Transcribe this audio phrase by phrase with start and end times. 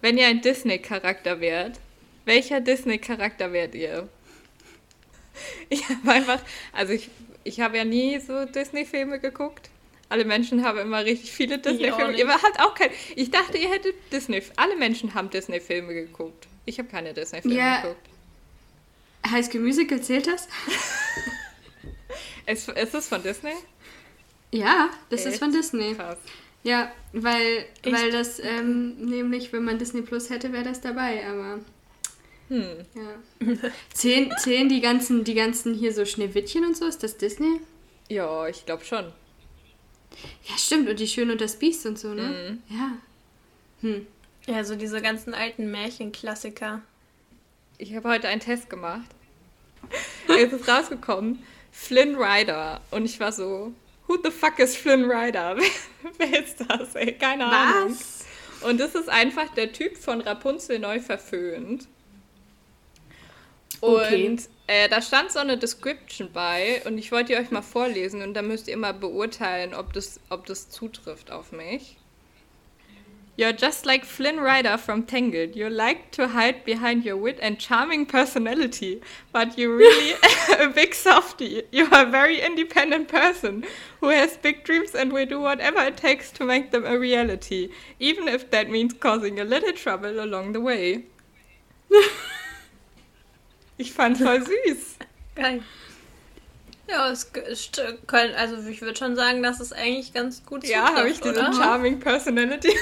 [0.00, 1.80] Wenn ihr ein Disney-Charakter wärt,
[2.24, 4.08] welcher Disney-Charakter wärt ihr?
[5.68, 6.40] Ich habe einfach,
[6.72, 7.10] also ich,
[7.44, 9.70] ich habe ja nie so Disney-Filme geguckt.
[10.08, 12.18] Alle Menschen haben immer richtig viele Disney-Filme.
[12.18, 12.90] Ihr habt auch kein.
[13.14, 14.42] Ich dachte, ihr hättet Disney.
[14.56, 16.48] Alle Menschen haben Disney-Filme geguckt.
[16.64, 17.82] Ich habe keine Disney-Filme ja.
[17.82, 18.08] geguckt.
[19.44, 20.48] School Musical zählt das?
[22.46, 23.54] ist, ist das von Disney?
[24.50, 25.34] Ja, das Echt?
[25.34, 25.94] ist von Disney.
[25.94, 26.18] Krass.
[26.68, 31.60] Ja, weil, weil das ähm, nämlich, wenn man Disney Plus hätte, wäre das dabei, aber.
[32.48, 32.84] Hm.
[32.94, 33.70] Ja.
[33.94, 36.84] zählen, zählen die ganzen, die ganzen hier so Schneewittchen und so?
[36.84, 37.62] Ist das Disney?
[38.10, 39.06] Ja, ich glaube schon.
[40.44, 40.90] Ja, stimmt.
[40.90, 42.60] Und die Schöne und das Biest und so, ne?
[42.68, 42.76] Mhm.
[42.76, 42.98] Ja.
[43.80, 44.06] Hm.
[44.46, 46.82] Ja, so diese ganzen alten Märchenklassiker.
[47.78, 49.08] Ich habe heute einen Test gemacht.
[50.28, 51.42] Jetzt ist rausgekommen,
[51.72, 52.82] Flynn Rider.
[52.90, 53.72] Und ich war so,
[54.08, 55.56] who the fuck is Flynn Rider?
[56.18, 57.12] Wer ist das, ey?
[57.12, 57.52] Keine Was?
[57.52, 57.96] Ahnung.
[58.62, 61.86] Und das ist einfach der Typ von Rapunzel neu verföhnt.
[63.80, 64.26] Okay.
[64.26, 68.22] Und äh, da stand so eine Description bei und ich wollte die euch mal vorlesen
[68.22, 71.96] und da müsst ihr mal beurteilen, ob das, ob das zutrifft auf mich.
[73.38, 75.54] You're just like Flynn Rider from Tangled.
[75.54, 79.00] You like to hide behind your wit and charming personality,
[79.32, 80.16] but you're really
[80.58, 81.62] a big softie.
[81.70, 83.64] You are a very independent person
[84.00, 87.68] who has big dreams and will do whatever it takes to make them a reality,
[88.00, 91.04] even if that means causing a little trouble along the way.
[93.78, 94.96] ich fand's voll süß.
[95.36, 95.62] Geil.
[96.88, 97.30] Ja, es,
[98.08, 101.52] können, also ich würde schon sagen, dass es eigentlich ganz gut Ja, habe ich diese
[101.52, 102.74] charming Personality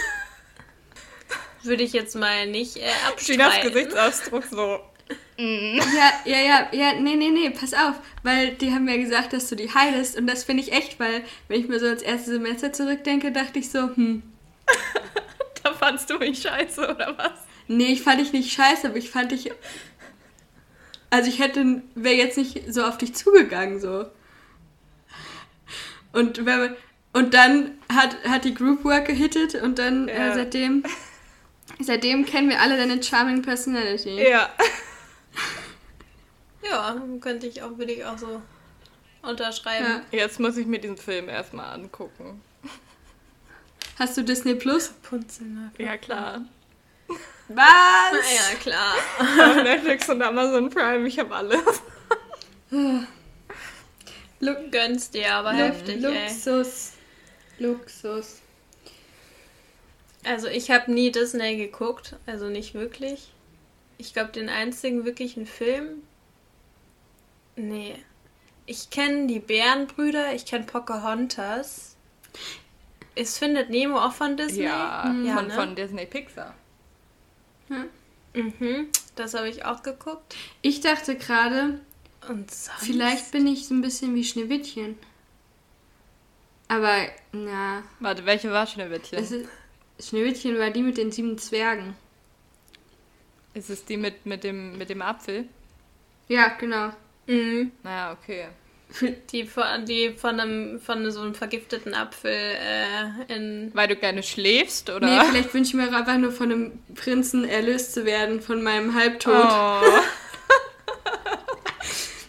[1.67, 3.27] würde ich jetzt mal nicht äh, abstreiten.
[3.27, 4.81] Ginas Gesichtsausdruck so.
[5.39, 5.79] Mm.
[5.79, 9.49] Ja, ja, ja, ja, nee, nee, nee, pass auf, weil die haben ja gesagt, dass
[9.49, 12.31] du die heilst und das finde ich echt, weil wenn ich mir so ans erste
[12.31, 14.23] Semester zurückdenke, dachte ich so, hm.
[15.63, 17.33] da fandst du mich scheiße, oder was?
[17.69, 19.51] Nee, ich fand dich nicht scheiße, aber ich fand dich.
[21.11, 24.07] Also ich hätte, wäre jetzt nicht so auf dich zugegangen, so.
[26.13, 26.77] Und wenn man,
[27.13, 30.33] und dann hat, hat die Group Work gehittet und dann äh, ja.
[30.33, 30.83] äh, seitdem
[31.81, 34.29] Seitdem kennen wir alle deine charming Personality.
[34.29, 34.51] Ja.
[36.63, 38.41] ja, könnte ich auch, würde ich auch so
[39.23, 40.03] unterschreiben.
[40.11, 40.19] Ja.
[40.19, 42.43] Jetzt muss ich mir diesen Film erstmal angucken.
[43.99, 44.89] Hast du Disney Plus?
[45.03, 45.71] Punzeln.
[45.79, 46.43] Ja, klar.
[47.49, 48.35] Was?
[48.35, 48.95] Ja, klar.
[49.63, 51.61] Netflix und Amazon Prime, ich habe alles.
[54.41, 56.93] Look, gönnst dir aber Look, heftig, Luxus.
[57.59, 57.67] Ey.
[57.67, 58.43] Luxus.
[60.27, 63.33] Also ich habe nie Disney geguckt, also nicht wirklich.
[63.97, 66.03] Ich glaube, den einzigen wirklichen Film.
[67.55, 67.95] Nee.
[68.67, 71.95] Ich kenne die Bärenbrüder, ich kenne Pocahontas.
[73.15, 74.65] Ist Findet Nemo auch von Disney?
[74.65, 75.55] Ja, ja von, ne?
[75.55, 76.55] von Disney Pixar.
[77.69, 77.89] Hm.
[78.35, 80.35] Mhm, das habe ich auch geguckt.
[80.61, 81.81] Ich dachte gerade,
[82.79, 84.99] vielleicht bin ich so ein bisschen wie Schneewittchen.
[86.67, 87.85] Aber, na.
[88.01, 89.19] Warte, welche war Schneewittchen?
[90.01, 91.95] Schneewittchen war die mit den sieben Zwergen.
[93.55, 95.49] Ist es die mit, mit, dem, mit dem Apfel?
[96.29, 96.93] Ja, genau.
[97.27, 97.73] Mhm.
[97.83, 98.49] Naja, okay.
[99.33, 103.71] Die von, die von, einem, von so einem vergifteten Apfel äh, in.
[103.75, 105.07] Weil du gerne schläfst, oder?
[105.07, 108.95] Nee, vielleicht wünsche ich mir einfach nur von einem Prinzen erlöst zu werden, von meinem
[108.95, 109.35] Halbtod.
[109.35, 109.83] Oh.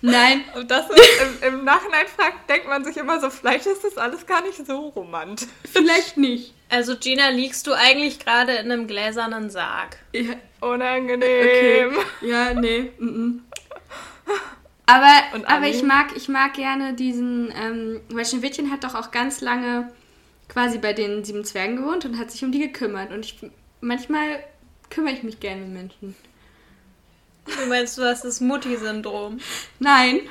[0.01, 0.43] Nein.
[0.55, 3.97] Und das ist, im, im, Nachhinein fragt, denkt man sich immer so, vielleicht ist das
[3.97, 5.47] alles gar nicht so romantisch.
[5.71, 6.53] Vielleicht nicht.
[6.69, 9.97] Also Gina, liegst du eigentlich gerade in einem gläsernen Sarg?
[10.13, 10.35] Ja.
[10.59, 11.19] Unangenehm.
[11.21, 11.89] Okay.
[12.21, 12.91] Ja, nee.
[12.97, 13.39] Mm -mm.
[14.85, 19.41] Aber, aber ich mag, ich mag gerne diesen, ähm, weil Schneewittchen hat doch auch ganz
[19.41, 19.91] lange
[20.47, 23.11] quasi bei den sieben Zwergen gewohnt und hat sich um die gekümmert.
[23.11, 23.37] Und ich
[23.81, 24.43] manchmal
[24.89, 26.15] kümmere ich mich gerne um Menschen.
[27.55, 29.39] Du meinst, du hast das Mutti-Syndrom?
[29.79, 30.21] Nein.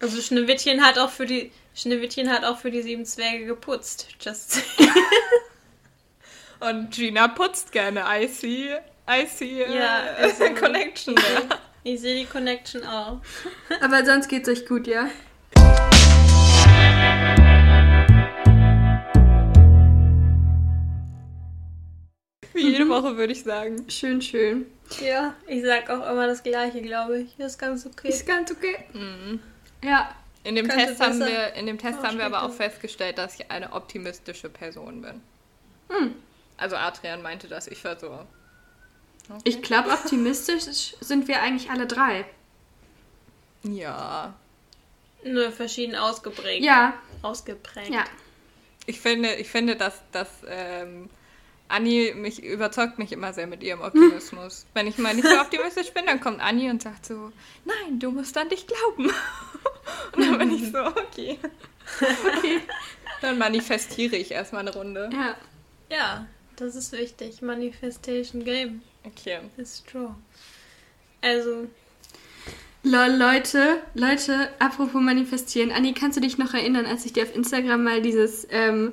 [0.00, 4.08] Also Schneewittchen hat auch für die Schneewittchen hat auch für die sieben Zwerge geputzt.
[4.20, 4.62] Just
[6.60, 8.04] Und Gina putzt gerne.
[8.08, 8.70] I see,
[9.08, 11.48] I see ja, also, Connection there.
[11.84, 13.20] Ich sehe die Connection auch.
[13.80, 15.08] Aber sonst geht's euch gut, ja?
[22.52, 23.88] Wie jede Woche würde ich sagen.
[23.88, 24.66] Schön, schön.
[25.00, 27.38] Ja, ich sag auch immer das Gleiche, glaube ich.
[27.38, 28.08] Ist ganz okay.
[28.08, 28.84] Ist ganz okay.
[28.92, 29.40] Mhm.
[29.82, 30.14] Ja.
[30.44, 33.50] In dem Test, haben wir, in dem Test haben wir aber auch festgestellt, dass ich
[33.50, 35.20] eine optimistische Person bin.
[35.88, 36.14] Hm.
[36.56, 38.10] Also Adrian meinte das, ich war so.
[39.28, 39.40] Okay.
[39.44, 42.24] Ich glaube, optimistisch sind wir eigentlich alle drei.
[43.62, 44.34] Ja.
[45.24, 46.64] Nur verschieden ausgeprägt.
[46.64, 46.94] Ja.
[47.22, 47.90] Ausgeprägt.
[47.90, 48.04] Ja.
[48.86, 51.10] Ich finde, ich finde dass, dass ähm,
[51.68, 54.66] Anni mich überzeugt mich immer sehr mit ihrem Optimismus.
[54.74, 57.32] Wenn ich mal nicht so optimistisch bin, dann kommt Anni und sagt so,
[57.64, 59.10] nein, du musst an dich glauben.
[60.12, 61.38] Und dann bin ich so, okay.
[62.00, 62.60] okay.
[63.22, 65.08] Dann manifestiere ich erstmal eine Runde.
[65.12, 65.36] Ja.
[65.90, 66.26] Ja,
[66.56, 67.40] das ist wichtig.
[67.42, 68.82] Manifestation Game.
[69.04, 69.38] Okay.
[69.56, 70.16] Ist strong.
[71.22, 71.66] Also.
[72.82, 75.72] Lol, Leute, Leute, apropos manifestieren.
[75.72, 78.92] Anni, kannst du dich noch erinnern, als ich dir auf Instagram mal dieses, ähm,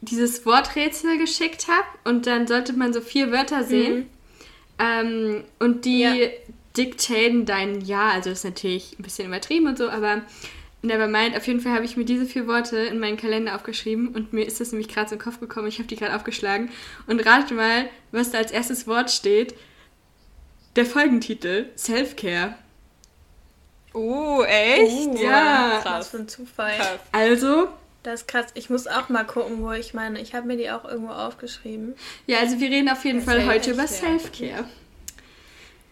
[0.00, 1.86] dieses Worträtsel geschickt habe?
[2.04, 3.98] Und dann sollte man so vier Wörter sehen.
[3.98, 4.06] Mhm.
[4.78, 6.14] Ähm, und die ja.
[6.76, 8.10] diktaten dein Ja.
[8.10, 10.22] Also das ist natürlich ein bisschen übertrieben und so, aber
[10.82, 11.36] Nevermind.
[11.36, 14.46] Auf jeden Fall habe ich mir diese vier Worte in meinen Kalender aufgeschrieben und mir
[14.46, 15.68] ist das nämlich gerade so in den Kopf gekommen.
[15.68, 16.70] Ich habe die gerade aufgeschlagen.
[17.06, 19.54] Und rate mal, was da als erstes Wort steht.
[20.76, 22.54] Der Folgentitel: Self-Care.
[23.94, 25.08] Oh, echt?
[25.08, 25.80] Oh, ja.
[25.82, 26.08] Krass.
[26.08, 26.76] für ein Zufall.
[26.76, 27.00] Krass.
[27.12, 27.68] Also.
[28.06, 28.46] Das ist krass.
[28.54, 30.20] Ich muss auch mal gucken, wo ich meine.
[30.20, 31.96] Ich habe mir die auch irgendwo aufgeschrieben.
[32.28, 34.64] Ja, also wir reden auf jeden Fall heute über Self-Care.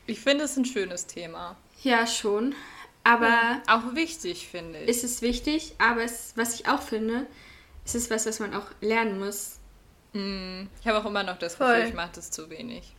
[0.06, 1.56] Ich finde es ein schönes Thema.
[1.82, 2.54] Ja, schon.
[3.02, 3.26] Aber.
[3.26, 4.88] Ja, auch wichtig, finde ich.
[4.88, 7.26] Ist es wichtig, aber es, was ich auch finde,
[7.84, 9.58] ist es was, was man auch lernen muss.
[10.12, 12.94] Mm, ich habe auch immer noch das Gefühl, ich mache das zu wenig.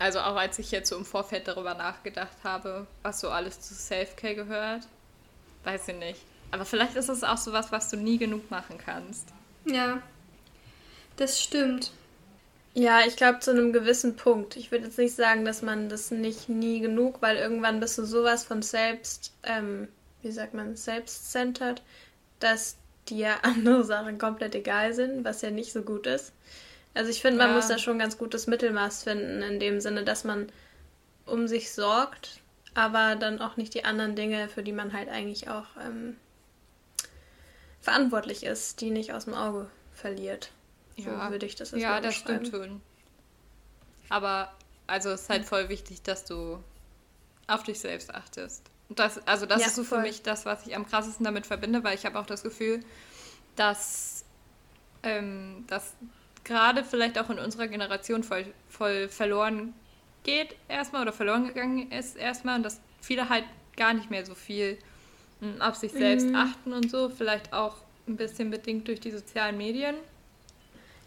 [0.00, 3.72] Also auch als ich jetzt so im Vorfeld darüber nachgedacht habe, was so alles zu
[3.72, 4.88] Self-Care gehört,
[5.62, 6.20] weiß ich nicht.
[6.50, 9.28] Aber vielleicht ist es auch so was, was du nie genug machen kannst.
[9.64, 10.02] Ja,
[11.16, 11.92] das stimmt.
[12.74, 14.56] Ja, ich glaube zu einem gewissen Punkt.
[14.56, 18.04] Ich würde jetzt nicht sagen, dass man das nicht nie genug, weil irgendwann bist du
[18.04, 19.88] sowas von selbst, ähm,
[20.22, 21.82] wie sagt man, selbstcentered,
[22.38, 22.76] dass
[23.08, 26.32] dir andere Sachen komplett egal sind, was ja nicht so gut ist.
[26.94, 27.54] Also ich finde, man ja.
[27.54, 30.48] muss da schon ein ganz gutes Mittelmaß finden, in dem Sinne, dass man
[31.26, 32.40] um sich sorgt,
[32.74, 36.16] aber dann auch nicht die anderen Dinge, für die man halt eigentlich auch ähm,
[37.80, 40.50] verantwortlich ist, die nicht aus dem Auge verliert.
[40.96, 42.80] Ja, so würde ich das jetzt Ja, das stimmt schon.
[44.08, 44.52] Aber
[44.86, 46.62] also es ist halt voll wichtig, dass du
[47.46, 48.62] auf dich selbst achtest.
[48.88, 49.98] Das, also das ja, ist so voll.
[49.98, 52.84] für mich das, was ich am krassesten damit verbinde, weil ich habe auch das Gefühl,
[53.54, 54.24] dass,
[55.04, 55.94] ähm, dass
[56.44, 59.74] gerade vielleicht auch in unserer Generation voll, voll verloren
[60.24, 63.44] geht erstmal oder verloren gegangen ist erstmal und dass viele halt
[63.76, 64.78] gar nicht mehr so viel hm,
[65.60, 66.34] auf sich selbst mhm.
[66.34, 67.76] achten und so, vielleicht auch
[68.06, 69.94] ein bisschen bedingt durch die sozialen Medien.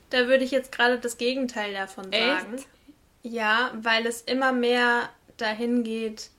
[0.09, 2.55] Da würde ich jetzt gerade das Gegenteil davon sagen.
[2.55, 2.67] Echt?
[3.23, 6.29] Ja, weil es immer mehr dahin geht,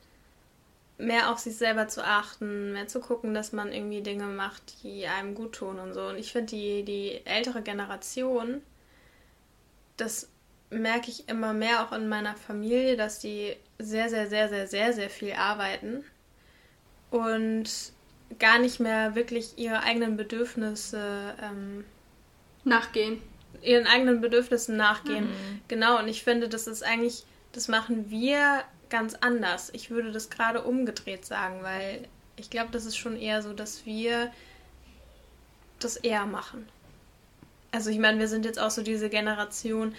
[0.99, 5.07] mehr auf sich selber zu achten, mehr zu gucken, dass man irgendwie Dinge macht, die
[5.07, 6.07] einem gut tun und so.
[6.07, 8.63] Und ich finde, die, die ältere Generation,
[9.97, 10.29] das
[10.71, 14.93] merke ich immer mehr auch in meiner Familie, dass die sehr, sehr, sehr, sehr, sehr,
[14.93, 16.05] sehr viel arbeiten
[17.15, 17.71] und
[18.41, 21.85] gar nicht mehr wirklich ihre eigenen Bedürfnisse ähm,
[22.65, 23.23] nachgehen.
[23.63, 25.27] Ihren eigenen Bedürfnissen nachgehen.
[25.27, 25.61] Mhm.
[25.69, 29.71] Genau, und ich finde, das ist eigentlich, das machen wir ganz anders.
[29.73, 33.87] Ich würde das gerade umgedreht sagen, weil ich glaube, das ist schon eher so, dass
[33.87, 34.33] wir
[35.79, 36.69] das eher machen.
[37.71, 39.95] Also ich meine, wir sind jetzt auch so diese Generation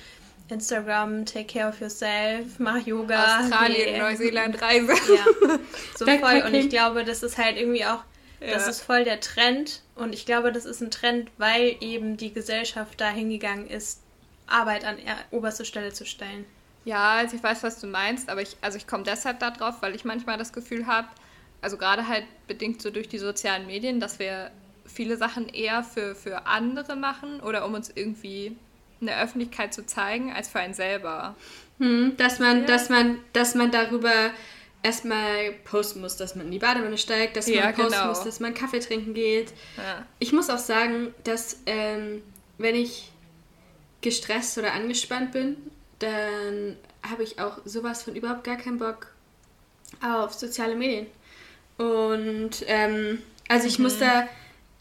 [0.50, 3.42] Instagram, take care of yourself, mach Yoga.
[3.42, 4.94] Australien, Neuseeland Reise.
[4.94, 5.60] Ja,
[5.98, 6.44] so voll.
[6.46, 8.04] Und ich glaube, das ist halt irgendwie auch,
[8.40, 8.54] ja.
[8.54, 9.82] das ist voll der Trend.
[9.96, 14.02] Und ich glaube, das ist ein Trend, weil eben die Gesellschaft da hingegangen ist,
[14.48, 14.98] Arbeit an
[15.32, 16.46] oberste Stelle zu stellen.
[16.84, 19.96] Ja, also ich weiß, was du meinst, aber ich, also ich komme deshalb darauf, weil
[19.96, 21.08] ich manchmal das Gefühl habe,
[21.62, 24.52] also gerade halt bedingt so durch die sozialen Medien, dass wir
[24.86, 28.56] viele Sachen eher für, für andere machen oder um uns irgendwie
[29.06, 31.36] in der Öffentlichkeit zu zeigen, als für einen selber.
[31.80, 32.66] Hm, dass man, ja.
[32.66, 34.32] dass man, dass man darüber
[34.84, 38.08] erstmal posten muss, dass man in die Badewanne steigt, dass ja, man posten genau.
[38.08, 39.52] muss, dass man Kaffee trinken geht.
[39.78, 40.06] Ja.
[40.20, 42.22] Ich muss auch sagen, dass ähm,
[42.58, 43.12] wenn ich
[44.02, 45.58] gestresst oder angespannt bin,
[46.00, 46.78] dann
[47.10, 49.08] habe ich auch sowas von überhaupt gar keinen Bock
[50.02, 51.08] auf soziale Medien.
[51.78, 53.86] Und ähm, also ich mhm.
[53.86, 54.28] muss da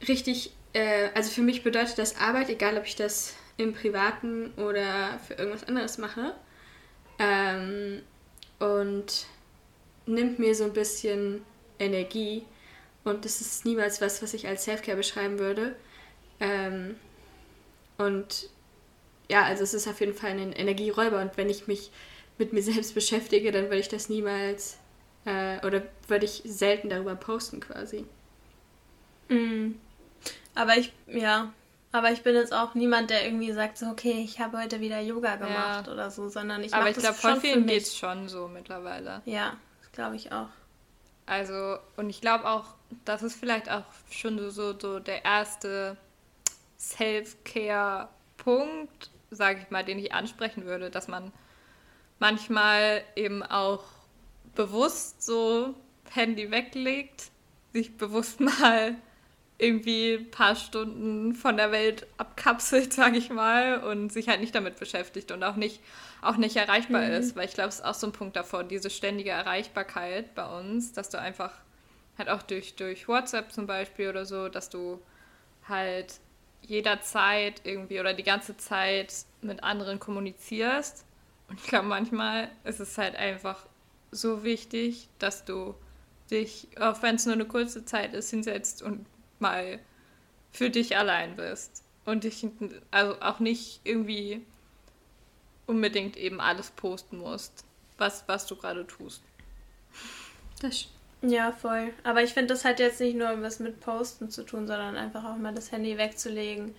[0.06, 5.18] richtig, äh, also für mich bedeutet das Arbeit, egal ob ich das im Privaten oder
[5.26, 6.34] für irgendwas anderes mache.
[7.18, 8.02] Ähm,
[8.58, 9.26] und
[10.06, 11.42] nimmt mir so ein bisschen
[11.78, 12.44] Energie.
[13.04, 15.76] Und das ist niemals was, was ich als Selfcare beschreiben würde.
[16.40, 16.96] Ähm,
[17.98, 18.48] und
[19.30, 21.20] ja, also es ist auf jeden Fall ein Energieräuber.
[21.20, 21.90] Und wenn ich mich
[22.38, 24.78] mit mir selbst beschäftige, dann würde ich das niemals
[25.24, 28.04] äh, oder würde ich selten darüber posten quasi.
[29.28, 29.78] Mhm.
[30.54, 31.52] Aber ich, ja,
[31.94, 34.98] aber ich bin jetzt auch niemand, der irgendwie sagt, so, okay, ich habe heute wieder
[34.98, 35.92] Yoga gemacht ja.
[35.92, 39.22] oder so, sondern ich Aber ich glaube, voll vielen geht es schon so mittlerweile.
[39.26, 39.56] Ja,
[39.92, 40.48] glaube ich auch.
[41.24, 42.64] Also, und ich glaube auch,
[43.04, 45.96] das ist vielleicht auch schon so, so, so der erste
[46.80, 51.30] Self-Care-Punkt, sage ich mal, den ich ansprechen würde, dass man
[52.18, 53.84] manchmal eben auch
[54.56, 55.76] bewusst so
[56.10, 57.30] Handy weglegt,
[57.72, 58.96] sich bewusst mal
[59.58, 64.54] irgendwie ein paar Stunden von der Welt abkapselt, sage ich mal, und sich halt nicht
[64.54, 65.80] damit beschäftigt und auch nicht,
[66.22, 67.12] auch nicht erreichbar mhm.
[67.12, 67.36] ist.
[67.36, 70.92] Weil ich glaube, es ist auch so ein Punkt davor, diese ständige Erreichbarkeit bei uns,
[70.92, 71.52] dass du einfach
[72.18, 75.00] halt auch durch, durch WhatsApp zum Beispiel oder so, dass du
[75.68, 76.20] halt
[76.62, 81.04] jederzeit irgendwie oder die ganze Zeit mit anderen kommunizierst.
[81.48, 83.66] Und ich glaube, manchmal ist es halt einfach
[84.10, 85.74] so wichtig, dass du
[86.30, 89.04] dich, auch wenn es nur eine kurze Zeit ist, hinsetzt und
[89.44, 89.78] mal
[90.50, 91.82] für dich allein bist.
[92.04, 92.46] Und dich
[92.90, 94.44] also auch nicht irgendwie
[95.66, 97.64] unbedingt eben alles posten musst,
[97.96, 99.22] was, was du gerade tust.
[100.60, 100.86] Das
[101.22, 101.92] ja, voll.
[102.02, 105.24] Aber ich finde, das hat jetzt nicht nur was mit Posten zu tun, sondern einfach
[105.24, 106.74] auch mal das Handy wegzulegen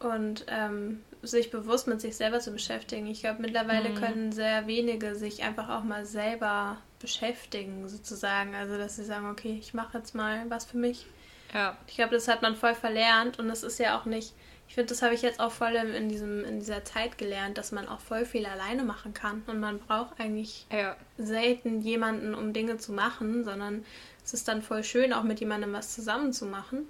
[0.00, 3.06] und ähm, sich bewusst mit sich selber zu beschäftigen.
[3.06, 3.94] Ich glaube, mittlerweile mhm.
[3.94, 8.54] können sehr wenige sich einfach auch mal selber beschäftigen, sozusagen.
[8.56, 11.06] Also, dass sie sagen, okay, ich mache jetzt mal was für mich.
[11.52, 11.76] Ja.
[11.86, 14.34] Ich glaube, das hat man voll verlernt und das ist ja auch nicht
[14.68, 17.72] ich finde, das habe ich jetzt auch voll in, diesem, in dieser Zeit gelernt, dass
[17.72, 19.42] man auch voll viel alleine machen kann.
[19.46, 20.94] Und man braucht eigentlich ja.
[21.16, 23.84] selten jemanden, um Dinge zu machen, sondern
[24.22, 26.86] es ist dann voll schön, auch mit jemandem was zusammen zu machen.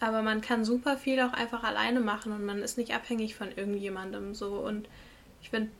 [0.00, 3.52] Aber man kann super viel auch einfach alleine machen und man ist nicht abhängig von
[3.54, 4.54] irgendjemandem so.
[4.54, 4.88] Und
[5.42, 5.70] ich finde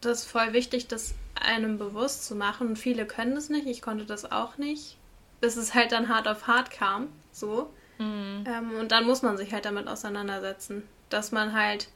[0.00, 2.66] das voll wichtig, das einem bewusst zu machen.
[2.66, 4.96] Und viele können das nicht, ich konnte das auch nicht.
[5.40, 7.06] Bis es halt dann hart auf hart kam.
[7.36, 7.70] So.
[7.98, 8.44] Mhm.
[8.46, 11.88] Ähm, und dann muss man sich halt damit auseinandersetzen, dass man halt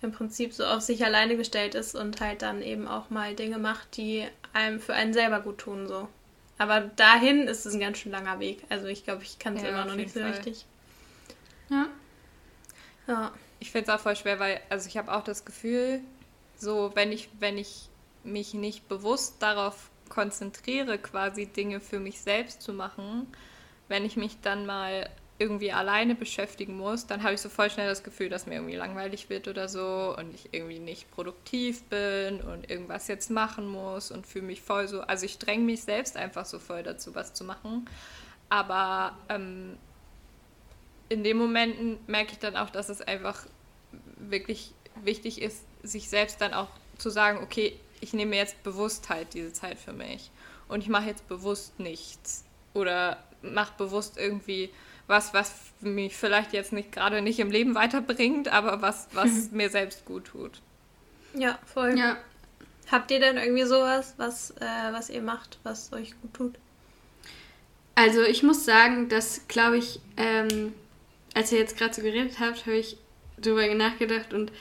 [0.00, 3.58] im Prinzip so auf sich alleine gestellt ist und halt dann eben auch mal Dinge
[3.58, 6.08] macht, die einem für einen selber gut tun so.
[6.58, 8.64] Aber dahin ist es ein ganz schön langer Weg.
[8.68, 10.30] Also ich glaube, ich kann es ja, immer noch nicht so Fall.
[10.30, 10.66] richtig.
[11.68, 11.86] Ja.
[13.06, 13.32] Ja.
[13.60, 16.00] Ich finde es auch voll schwer, weil, also ich habe auch das Gefühl,
[16.56, 17.88] so wenn ich, wenn ich
[18.24, 23.32] mich nicht bewusst darauf konzentriere, quasi Dinge für mich selbst zu machen,
[23.92, 25.08] wenn ich mich dann mal
[25.38, 28.76] irgendwie alleine beschäftigen muss, dann habe ich so voll schnell das Gefühl, dass mir irgendwie
[28.76, 34.10] langweilig wird oder so und ich irgendwie nicht produktiv bin und irgendwas jetzt machen muss
[34.10, 37.34] und fühle mich voll so, also ich dränge mich selbst einfach so voll dazu, was
[37.34, 37.86] zu machen.
[38.48, 39.76] Aber ähm,
[41.10, 43.44] in den Momenten merke ich dann auch, dass es einfach
[44.16, 44.72] wirklich
[45.02, 49.52] wichtig ist, sich selbst dann auch zu sagen, okay, ich nehme jetzt bewusst halt diese
[49.52, 50.30] Zeit für mich
[50.68, 52.44] und ich mache jetzt bewusst nichts
[52.74, 54.70] oder mache bewusst irgendwie
[55.06, 59.68] was, was mich vielleicht jetzt nicht gerade nicht im Leben weiterbringt, aber was, was mir
[59.68, 60.60] selbst gut tut.
[61.34, 61.98] Ja, voll.
[61.98, 62.16] Ja.
[62.90, 66.54] Habt ihr denn irgendwie sowas, was, äh, was ihr macht, was euch gut tut?
[67.94, 70.72] Also ich muss sagen, dass, glaube ich, ähm,
[71.34, 72.96] als ihr jetzt gerade so geredet habt, habe ich
[73.36, 74.52] darüber nachgedacht und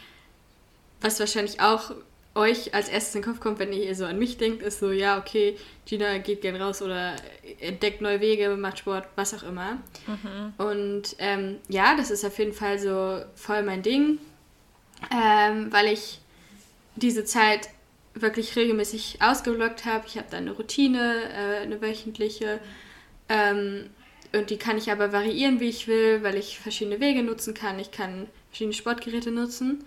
[1.01, 1.93] was wahrscheinlich auch
[2.33, 4.91] euch als erstes in den Kopf kommt, wenn ihr so an mich denkt, ist so,
[4.91, 7.15] ja, okay, Gina geht gern raus oder
[7.59, 9.79] entdeckt neue Wege, macht Sport, was auch immer.
[10.07, 10.53] Mhm.
[10.57, 14.19] Und ähm, ja, das ist auf jeden Fall so voll mein Ding,
[15.11, 16.19] ähm, weil ich
[16.95, 17.69] diese Zeit
[18.13, 20.05] wirklich regelmäßig ausgeblockt habe.
[20.07, 22.59] Ich habe da eine Routine, äh, eine wöchentliche.
[23.27, 23.89] Ähm,
[24.33, 27.79] und die kann ich aber variieren, wie ich will, weil ich verschiedene Wege nutzen kann.
[27.79, 29.83] Ich kann verschiedene Sportgeräte nutzen.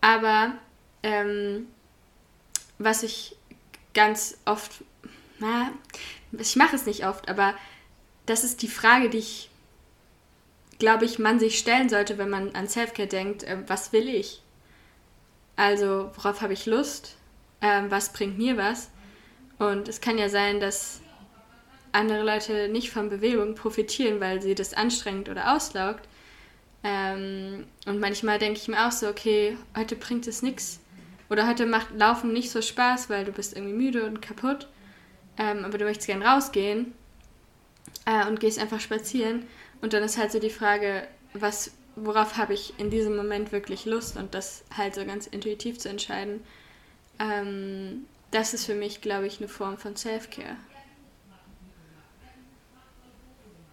[0.00, 0.54] Aber
[1.02, 1.66] ähm,
[2.78, 3.36] was ich
[3.94, 4.84] ganz oft,
[5.38, 5.72] na,
[6.32, 7.54] ich mache es nicht oft, aber
[8.26, 9.50] das ist die Frage, die ich,
[10.78, 14.42] glaube ich, man sich stellen sollte, wenn man an Selfcare denkt, äh, was will ich?
[15.56, 17.16] Also, worauf habe ich Lust?
[17.60, 18.90] Ähm, was bringt mir was?
[19.58, 21.00] Und es kann ja sein, dass
[21.92, 26.08] andere Leute nicht von Bewegung profitieren, weil sie das anstrengend oder auslaugt.
[26.82, 30.80] Ähm, und manchmal denke ich mir auch so, okay, heute bringt es nichts,
[31.32, 34.68] oder heute macht Laufen nicht so Spaß, weil du bist irgendwie müde und kaputt.
[35.38, 36.92] Ähm, aber du möchtest gern rausgehen
[38.04, 39.46] äh, und gehst einfach spazieren.
[39.80, 43.86] Und dann ist halt so die Frage, was, worauf habe ich in diesem Moment wirklich
[43.86, 46.44] Lust und das halt so ganz intuitiv zu entscheiden.
[47.18, 50.56] Ähm, das ist für mich, glaube ich, eine Form von Self-Care.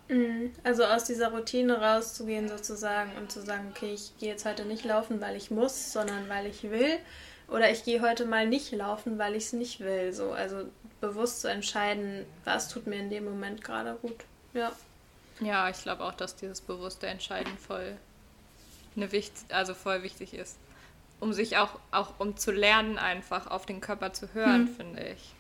[0.08, 0.54] Mhm.
[0.64, 4.86] Also aus dieser Routine rauszugehen sozusagen und zu sagen, okay, ich gehe jetzt heute nicht
[4.86, 7.00] laufen, weil ich muss, sondern weil ich will
[7.52, 10.14] oder ich gehe heute mal nicht laufen, weil ich es nicht will.
[10.14, 10.66] So, also
[11.02, 14.26] bewusst zu entscheiden, was tut mir in dem Moment gerade gut.
[14.54, 14.72] Ja.
[15.40, 17.98] Ja, ich glaube auch, dass dieses bewusste Entscheiden voll
[18.96, 20.58] eine Wicht also voll wichtig ist.
[21.20, 24.76] Um sich auch, auch um zu lernen, einfach auf den Körper zu hören, hm.
[24.76, 25.34] finde ich.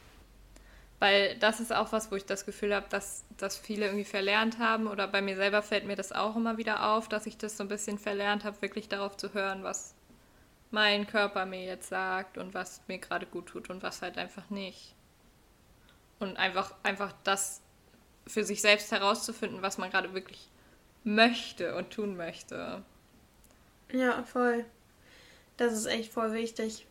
[0.99, 4.59] Weil das ist auch was, wo ich das Gefühl habe, dass, dass viele irgendwie verlernt
[4.59, 4.87] haben.
[4.87, 7.63] Oder bei mir selber fällt mir das auch immer wieder auf, dass ich das so
[7.63, 9.93] ein bisschen verlernt habe, wirklich darauf zu hören, was,
[10.71, 14.49] mein Körper mir jetzt sagt und was mir gerade gut tut und was halt einfach
[14.49, 14.93] nicht.
[16.19, 17.61] Und einfach, einfach das
[18.27, 20.49] für sich selbst herauszufinden, was man gerade wirklich
[21.03, 22.83] möchte und tun möchte.
[23.91, 24.65] Ja, voll.
[25.57, 26.85] Das ist echt voll wichtig.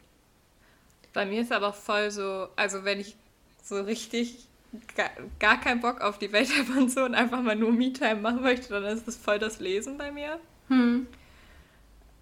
[1.12, 3.16] Bei mir ist aber voll so, also wenn ich
[3.62, 4.48] so richtig
[4.96, 8.16] gar, gar keinen Bock auf die Welt habe und so und einfach mal nur Me-Time
[8.16, 10.40] machen möchte, dann ist das voll das Lesen bei mir.
[10.68, 11.06] Hm.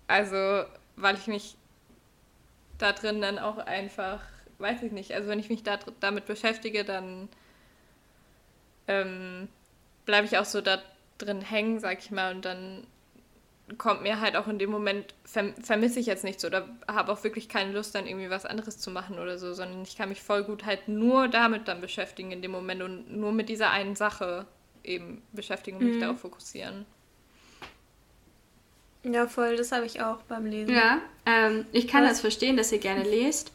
[0.06, 0.64] Also,
[0.96, 1.56] weil ich mich
[2.78, 4.20] da drin dann auch einfach,
[4.58, 7.28] weiß ich nicht, also wenn ich mich da, damit beschäftige, dann
[8.88, 9.48] ähm,
[10.04, 10.80] bleibe ich auch so da
[11.18, 12.86] drin hängen, sag ich mal, und dann
[13.78, 17.24] kommt mir halt auch in dem Moment, verm vermisse ich jetzt nichts oder habe auch
[17.24, 20.22] wirklich keine Lust, dann irgendwie was anderes zu machen oder so, sondern ich kann mich
[20.22, 23.96] voll gut halt nur damit dann beschäftigen in dem Moment und nur mit dieser einen
[23.96, 24.46] Sache
[24.84, 26.00] eben beschäftigen und mich mhm.
[26.00, 26.86] darauf fokussieren.
[29.10, 30.74] Ja, voll, das habe ich auch beim Lesen.
[30.74, 32.12] Ja, ähm, ich kann Was?
[32.12, 33.52] das verstehen, dass ihr gerne lest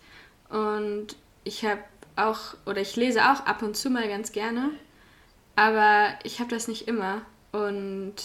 [0.49, 1.81] und ich habe
[2.15, 4.69] auch, oder ich lese auch ab und zu mal ganz gerne,
[5.55, 8.15] aber ich habe das nicht immer und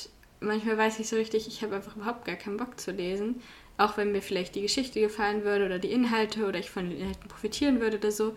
[0.41, 3.43] manchmal weiß ich so richtig, ich habe einfach überhaupt gar keinen Bock zu lesen.
[3.79, 6.99] Auch wenn mir vielleicht die Geschichte gefallen würde oder die Inhalte oder ich von den
[6.99, 8.37] Inhalten profitieren würde oder so.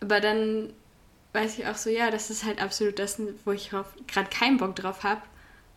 [0.00, 0.72] Aber dann
[1.32, 4.76] weiß ich auch so, ja, das ist halt absolut das, wo ich gerade keinen Bock
[4.76, 5.22] drauf habe.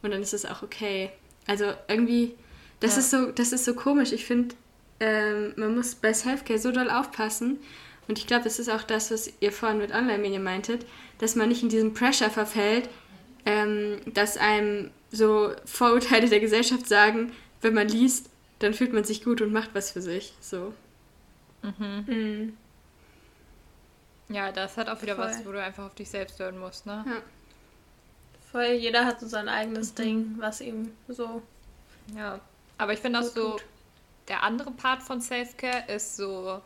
[0.01, 1.12] Und dann ist es auch okay.
[1.50, 2.36] Also irgendwie,
[2.79, 3.00] das ja.
[3.00, 4.12] ist so, das ist so komisch.
[4.12, 4.53] Ich finde,
[5.00, 7.58] ähm, man muss bei Selfcare so doll aufpassen.
[8.08, 10.86] Und ich glaube, das ist auch das, was ihr vorhin mit Online-Medien meintet,
[11.18, 12.88] dass man nicht in diesen Pressure verfällt,
[13.48, 18.29] ähm, dass einem so Vorurteile der Gesellschaft sagen, wenn man liest,
[18.60, 20.34] dann fühlt man sich gut und macht was für sich.
[20.41, 20.72] So.
[21.63, 22.06] Mhm.
[22.06, 22.58] Mhm.
[24.29, 25.25] Ja, das hat auch wieder Voll.
[25.25, 27.03] was, wo du einfach auf dich selbst hören musst, ne?
[27.08, 27.22] Ja.
[28.51, 29.96] Voll, jeder hat so sein eigenes mhm.
[29.96, 31.41] Ding, was ihm so.
[32.15, 32.39] Ja,
[32.77, 33.58] aber ich finde auch so,
[34.27, 36.62] der andere Part von Selfcare ist so.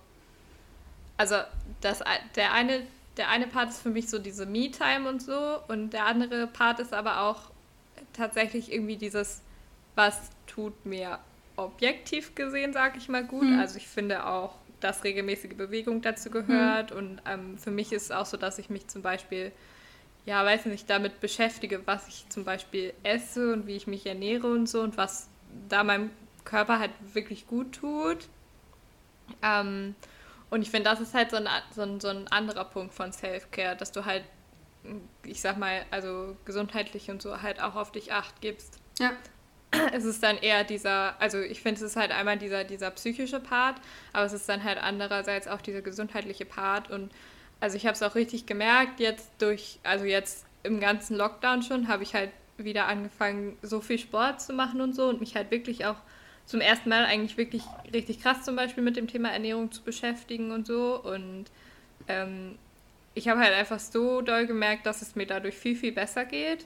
[1.18, 1.36] Also,
[1.82, 2.02] das,
[2.36, 2.84] der, eine,
[3.18, 6.80] der eine Part ist für mich so diese Me-Time und so, und der andere Part
[6.80, 7.52] ist aber auch
[8.14, 9.42] tatsächlich irgendwie dieses,
[9.96, 11.20] was tut mir
[11.56, 13.44] objektiv gesehen, sage ich mal, gut.
[13.44, 13.60] Mhm.
[13.60, 16.92] Also ich finde auch, dass regelmäßige Bewegung dazu gehört.
[16.92, 16.98] Mhm.
[16.98, 19.52] Und ähm, für mich ist es auch so, dass ich mich zum Beispiel,
[20.26, 24.48] ja, weiß nicht, damit beschäftige, was ich zum Beispiel esse und wie ich mich ernähre
[24.48, 25.28] und so und was
[25.70, 26.12] da meinem
[26.46, 28.30] Körper halt wirklich gut tut.
[29.42, 29.96] Ähm,
[30.50, 33.12] und ich finde, das ist halt so ein, so, ein, so ein anderer Punkt von
[33.12, 34.24] Self-Care, dass du halt
[35.26, 38.80] ich sag mal, also gesundheitlich und so halt auch auf dich acht gibst.
[39.00, 39.12] Ja.
[39.92, 43.40] Es ist dann eher dieser, also ich finde, es ist halt einmal dieser, dieser psychische
[43.40, 43.78] Part,
[44.12, 46.92] aber es ist dann halt andererseits auch dieser gesundheitliche Part.
[46.92, 47.12] Und
[47.60, 51.88] also ich habe es auch richtig gemerkt, jetzt durch, also jetzt im ganzen Lockdown schon,
[51.88, 55.52] habe ich halt wieder angefangen, so viel Sport zu machen und so und mich halt
[55.52, 55.98] wirklich auch
[56.46, 57.64] zum ersten Mal eigentlich wirklich
[57.94, 61.02] richtig krass zum Beispiel mit dem Thema Ernährung zu beschäftigen und so.
[61.02, 61.46] Und
[62.08, 62.58] ähm,
[63.14, 66.66] ich habe halt einfach so doll gemerkt, dass es mir dadurch viel, viel besser geht.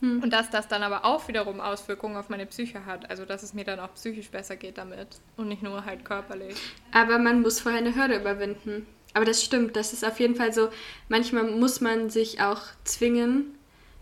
[0.00, 0.22] Hm.
[0.22, 3.10] Und dass das dann aber auch wiederum Auswirkungen auf meine Psyche hat.
[3.10, 6.56] Also, dass es mir dann auch psychisch besser geht damit und nicht nur halt körperlich.
[6.92, 8.86] Aber man muss vorher eine Hürde überwinden.
[9.14, 10.68] Aber das stimmt, das ist auf jeden Fall so.
[11.08, 13.54] Manchmal muss man sich auch zwingen,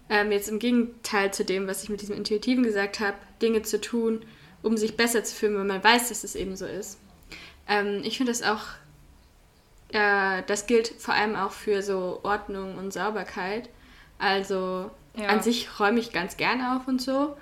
[0.09, 3.81] ähm, jetzt im Gegenteil zu dem, was ich mit diesem Intuitiven gesagt habe, Dinge zu
[3.81, 4.25] tun,
[4.63, 6.99] um sich besser zu fühlen, wenn man weiß, dass es eben so ist.
[7.69, 8.63] Ähm, ich finde das auch
[9.93, 13.69] äh, das gilt vor allem auch für so Ordnung und Sauberkeit.
[14.19, 15.27] Also ja.
[15.29, 17.37] an sich räume ich ganz gerne auf und so.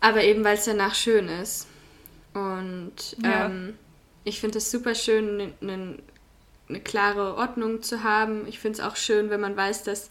[0.00, 1.66] Aber eben, weil es danach schön ist.
[2.34, 3.46] Und ja.
[3.46, 3.74] ähm,
[4.24, 5.52] ich finde es super schön,
[6.72, 8.46] eine ne, ne klare Ordnung zu haben.
[8.46, 10.10] Ich finde es auch schön, wenn man weiß, dass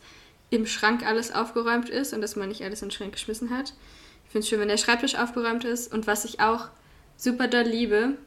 [0.50, 3.74] im Schrank alles aufgeräumt ist und dass man nicht alles in den Schrank geschmissen hat.
[4.26, 5.91] Ich finde es schön, wenn der Schreibtisch aufgeräumt ist.
[5.91, 6.67] Und was ich auch
[7.17, 8.17] super doll liebe,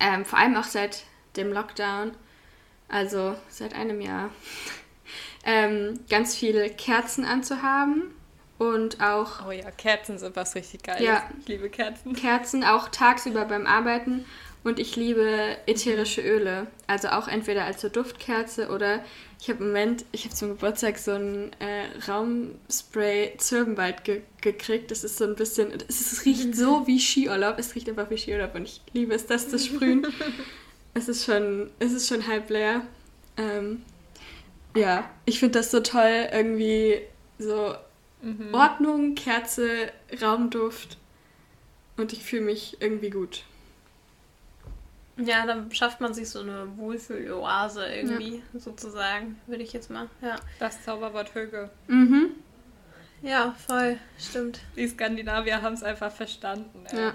[0.00, 1.04] ähm, vor allem auch seit
[1.36, 2.12] dem Lockdown,
[2.88, 4.30] also seit einem Jahr,
[5.44, 8.14] ähm, ganz viele Kerzen anzuhaben
[8.58, 9.46] und auch.
[9.46, 11.02] Oh ja, Kerzen sind was richtig Geiles.
[11.02, 12.14] Ja, ich liebe Kerzen.
[12.14, 14.24] Kerzen auch tagsüber beim Arbeiten
[14.64, 16.66] und ich liebe ätherische Öle.
[16.86, 19.04] Also auch entweder als so Duftkerze oder
[19.40, 24.90] ich habe im Moment, ich habe zum Geburtstag so ein äh, Raumspray Zirbenwald ge gekriegt.
[24.90, 27.58] Das ist so ein bisschen, es, es riecht so wie Skiurlaub.
[27.58, 30.06] Es riecht einfach wie Skiurlaub und ich liebe es, das zu sprühen.
[30.94, 32.86] es ist schon, es ist schon halb leer.
[33.36, 33.82] Ähm,
[34.74, 37.02] ja, ich finde das so toll, irgendwie
[37.38, 37.74] so
[38.22, 38.54] mhm.
[38.54, 40.96] Ordnung, Kerze, Raumduft
[41.98, 43.44] und ich fühle mich irgendwie gut.
[45.16, 48.60] Ja, dann schafft man sich so eine Wohlfühloase irgendwie, ja.
[48.60, 50.08] sozusagen, würde ich jetzt mal.
[50.20, 50.36] Ja.
[50.58, 51.70] Das Zauberwort Höge.
[51.86, 52.30] Mhm.
[53.22, 54.60] Ja, voll, stimmt.
[54.76, 56.84] Die Skandinavier haben es einfach verstanden.
[56.92, 57.14] Ja.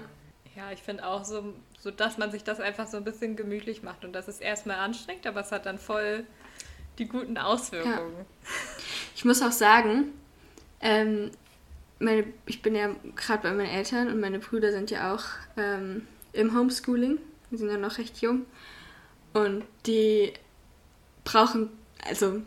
[0.56, 4.04] ja, ich finde auch so sodass man sich das einfach so ein bisschen gemütlich macht.
[4.04, 6.24] Und das ist erstmal anstrengend, aber es hat dann voll
[6.98, 7.96] die guten Auswirkungen.
[8.18, 8.26] Ja.
[9.16, 10.12] Ich muss auch sagen,
[10.80, 11.30] ähm,
[11.98, 15.24] meine, ich bin ja gerade bei meinen Eltern und meine Brüder sind ja auch
[15.56, 17.18] ähm, im Homeschooling.
[17.50, 18.46] Die sind ja noch recht jung.
[19.32, 20.32] Und die
[21.24, 21.70] brauchen,
[22.06, 22.40] also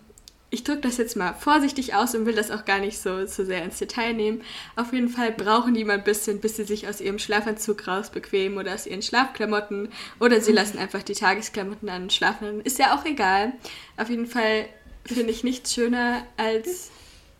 [0.54, 3.44] ich drücke das jetzt mal vorsichtig aus und will das auch gar nicht so, so
[3.44, 4.44] sehr ins Detail nehmen.
[4.76, 8.60] Auf jeden Fall brauchen die mal ein bisschen, bis sie sich aus ihrem Schlafanzug rausbequemen
[8.60, 9.89] oder aus ihren Schlafklamotten
[10.20, 12.62] oder sie lassen einfach die Tagesklamotten an und schlafen.
[12.62, 13.54] Ist ja auch egal.
[13.98, 14.68] Auf jeden Fall
[15.06, 16.92] finde ich nichts schöner, als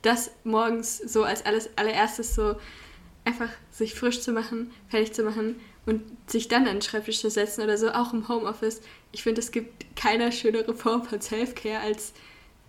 [0.02, 2.56] das morgens so als alles, allererstes so
[3.26, 7.30] einfach sich frisch zu machen, fertig zu machen und sich dann an den Schreibtisch zu
[7.30, 8.82] setzen oder so, auch im Homeoffice.
[9.12, 12.13] Ich finde, es gibt keine schönere Form von Self-Care als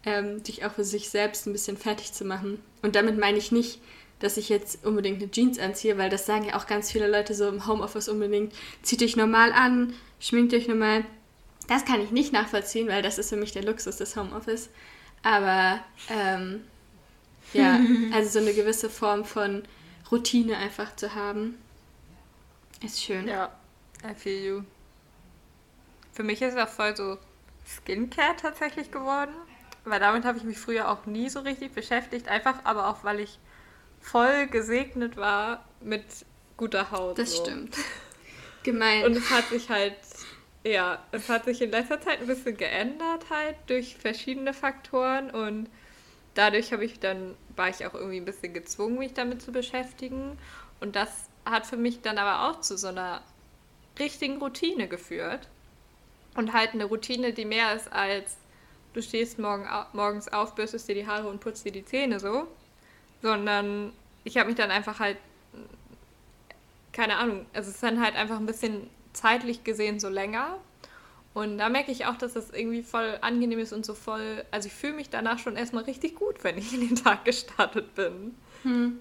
[0.04, 2.60] ähm, dich auch für sich selbst ein bisschen fertig zu machen.
[2.82, 3.80] Und damit meine ich nicht,
[4.18, 7.34] dass ich jetzt unbedingt eine Jeans anziehe, weil das sagen ja auch ganz viele Leute
[7.34, 11.04] so im Homeoffice unbedingt, zieht dich normal an, schminkt dich normal.
[11.68, 14.68] Das kann ich nicht nachvollziehen, weil das ist für mich der Luxus des Homeoffice.
[15.22, 16.62] Aber ähm,
[17.52, 17.80] ja,
[18.12, 19.62] also so eine gewisse Form von
[20.10, 21.56] Routine einfach zu haben,
[22.82, 23.28] ist schön.
[23.28, 23.52] Ja,
[24.04, 24.62] I feel you.
[26.12, 27.18] Für mich ist das voll so
[27.66, 29.34] Skincare tatsächlich geworden.
[29.84, 32.28] Weil damit habe ich mich früher auch nie so richtig beschäftigt.
[32.28, 33.38] Einfach aber auch, weil ich
[34.00, 36.04] voll gesegnet war mit
[36.56, 37.18] guter Haut.
[37.18, 37.44] Das so.
[37.44, 37.76] stimmt.
[38.62, 39.04] Gemein.
[39.04, 39.96] Und es hat sich halt,
[40.64, 45.68] ja, es hat sich in letzter Zeit ein bisschen geändert halt durch verschiedene Faktoren und
[46.32, 50.38] dadurch habe ich dann, war ich auch irgendwie ein bisschen gezwungen, mich damit zu beschäftigen.
[50.80, 53.22] Und das hat für mich dann aber auch zu so einer
[53.98, 55.48] richtigen Routine geführt.
[56.36, 58.36] Und halt eine Routine, die mehr ist als
[58.94, 62.46] du stehst morgen, morgens auf, bürstest dir die Haare und putzt dir die Zähne so,
[63.20, 65.18] sondern ich habe mich dann einfach halt,
[66.92, 70.58] keine Ahnung, also es ist dann halt einfach ein bisschen zeitlich gesehen so länger.
[71.34, 74.68] Und da merke ich auch, dass das irgendwie voll angenehm ist und so voll, also
[74.68, 78.36] ich fühle mich danach schon erstmal richtig gut, wenn ich in den Tag gestartet bin.
[78.62, 79.00] Hm.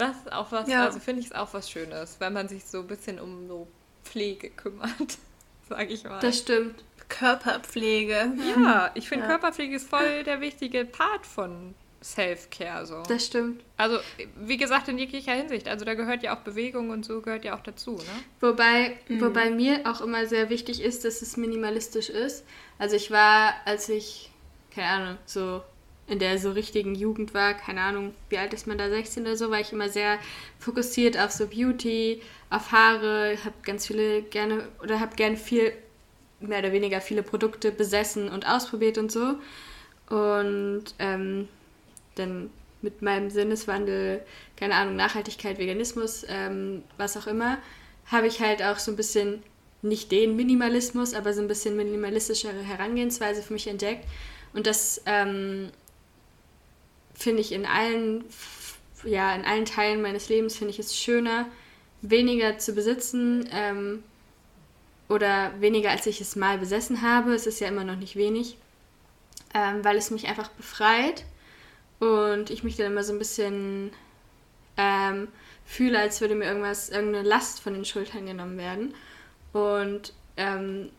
[0.00, 0.84] Das ist auch was, ja.
[0.84, 3.68] also finde ich es auch was Schönes, wenn man sich so ein bisschen um so
[4.04, 5.18] Pflege kümmert,
[5.68, 6.20] sag ich mal.
[6.20, 6.82] Das stimmt.
[7.08, 8.32] Körperpflege.
[8.56, 9.30] Ja, ich finde ja.
[9.30, 12.86] Körperpflege ist voll der wichtige Part von Self-Care.
[12.86, 13.02] So.
[13.08, 13.62] Das stimmt.
[13.76, 13.98] Also,
[14.36, 15.68] wie gesagt, in jeglicher Hinsicht.
[15.68, 17.92] Also, da gehört ja auch Bewegung und so gehört ja auch dazu.
[17.92, 18.24] Ne?
[18.40, 19.20] Wobei, mhm.
[19.20, 22.44] wobei mir auch immer sehr wichtig ist, dass es minimalistisch ist.
[22.78, 24.30] Also, ich war, als ich,
[24.74, 25.62] keine Ahnung, so
[26.10, 29.36] in der so richtigen Jugend war, keine Ahnung, wie alt ist man da, 16 oder
[29.36, 30.18] so, war ich immer sehr
[30.58, 32.20] fokussiert auf so Beauty,
[32.50, 35.72] auf Haare, habe ganz viele gerne oder habe gerne viel
[36.40, 39.36] mehr oder weniger viele Produkte besessen und ausprobiert und so.
[40.08, 41.48] Und ähm,
[42.16, 42.50] dann
[42.82, 44.22] mit meinem Sinneswandel,
[44.56, 47.58] keine Ahnung, Nachhaltigkeit, Veganismus, ähm, was auch immer,
[48.06, 49.42] habe ich halt auch so ein bisschen
[49.82, 54.04] nicht den Minimalismus, aber so ein bisschen minimalistischere Herangehensweise für mich entdeckt.
[54.52, 55.70] Und das ähm,
[57.20, 58.24] finde ich in allen,
[59.04, 61.46] ja, in allen Teilen meines Lebens finde ich es schöner,
[62.02, 64.02] weniger zu besitzen, ähm,
[65.10, 67.34] oder weniger als ich es mal besessen habe.
[67.34, 68.56] Es ist ja immer noch nicht wenig,
[69.52, 71.24] ähm, weil es mich einfach befreit
[71.98, 73.90] und ich mich dann immer so ein bisschen
[74.76, 75.28] ähm,
[75.66, 78.94] fühle, als würde mir irgendwas, irgendeine Last von den Schultern genommen werden.
[79.52, 80.90] Und ähm,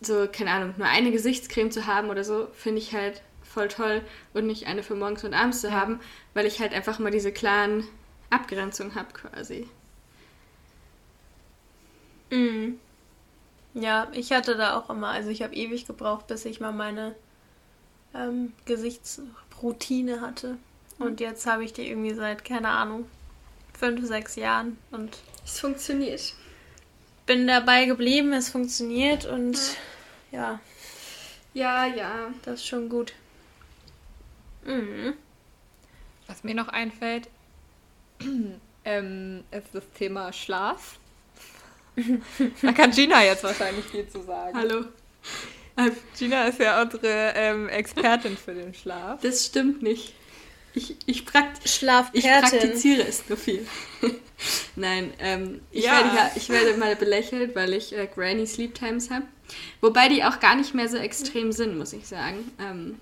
[0.00, 3.22] so, keine Ahnung, nur eine Gesichtscreme zu haben oder so, finde ich halt
[3.58, 4.02] voll toll
[4.34, 5.72] und nicht eine für morgens und abends zu ja.
[5.72, 6.00] haben,
[6.32, 7.88] weil ich halt einfach mal diese klaren
[8.30, 9.68] Abgrenzungen habe quasi.
[12.30, 12.78] Mhm.
[13.74, 17.16] Ja, ich hatte da auch immer, also ich habe ewig gebraucht, bis ich mal meine
[18.14, 20.58] ähm, Gesichtsroutine hatte.
[20.98, 21.06] Mhm.
[21.06, 23.08] Und jetzt habe ich die irgendwie seit, keine Ahnung,
[23.76, 24.78] fünf, sechs Jahren.
[24.92, 26.34] Und es funktioniert.
[27.26, 29.58] Bin dabei geblieben, es funktioniert und
[30.30, 30.60] ja.
[31.54, 32.32] Ja, ja.
[32.44, 33.14] Das ist schon gut.
[34.68, 35.14] Mhm.
[36.26, 37.28] Was mir noch einfällt,
[38.84, 40.98] ähm, ist das Thema Schlaf.
[42.62, 44.56] da kann Gina jetzt wahrscheinlich viel zu sagen.
[44.56, 44.84] Hallo.
[46.16, 49.20] Gina ist ja unsere ähm, Expertin für den Schlaf.
[49.20, 50.12] Das stimmt nicht.
[50.74, 51.80] Ich, ich, prakt ich
[52.24, 53.66] praktiziere es nur viel.
[54.76, 55.92] Nein, ähm, ich, ja.
[55.92, 59.24] werde, ich werde mal belächelt, weil ich äh, Granny Sleep Times habe.
[59.80, 62.52] Wobei die auch gar nicht mehr so extrem sind, muss ich sagen.
[62.60, 62.96] Ähm,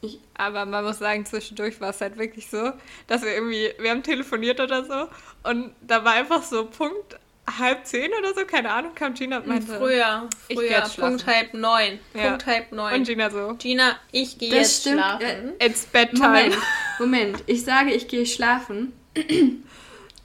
[0.00, 2.72] ich, aber man muss sagen, zwischendurch war es halt wirklich so,
[3.06, 5.08] dass wir irgendwie, wir haben telefoniert oder so
[5.48, 7.16] und da war einfach so Punkt
[7.58, 9.78] halb zehn oder so, keine Ahnung, kam Gina und meinte.
[9.78, 11.98] Früher, früher, Punkt halb neun.
[12.14, 12.28] Ja.
[12.28, 12.94] Punkt halb neun.
[12.94, 13.54] Und Gina so.
[13.58, 14.96] Gina, ich gehe jetzt stimmt.
[14.96, 15.52] schlafen.
[15.58, 16.28] It's bedtime.
[16.28, 16.56] Moment,
[16.98, 18.92] Moment, ich sage, ich gehe schlafen.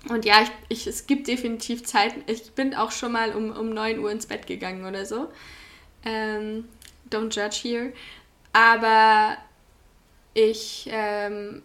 [0.09, 2.23] Und ja, ich, ich, es gibt definitiv Zeiten.
[2.27, 5.31] Ich bin auch schon mal um, um 9 Uhr ins Bett gegangen oder so.
[6.03, 6.67] Ähm,
[7.09, 7.93] don't judge here.
[8.51, 9.37] Aber
[10.33, 11.63] ich ähm,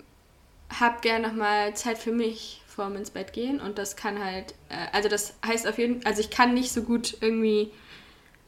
[0.71, 3.61] habe gern nochmal Zeit für mich vorm ins Bett gehen.
[3.61, 6.73] Und das kann halt, äh, also das heißt auf jeden Fall, also ich kann nicht
[6.73, 7.73] so gut irgendwie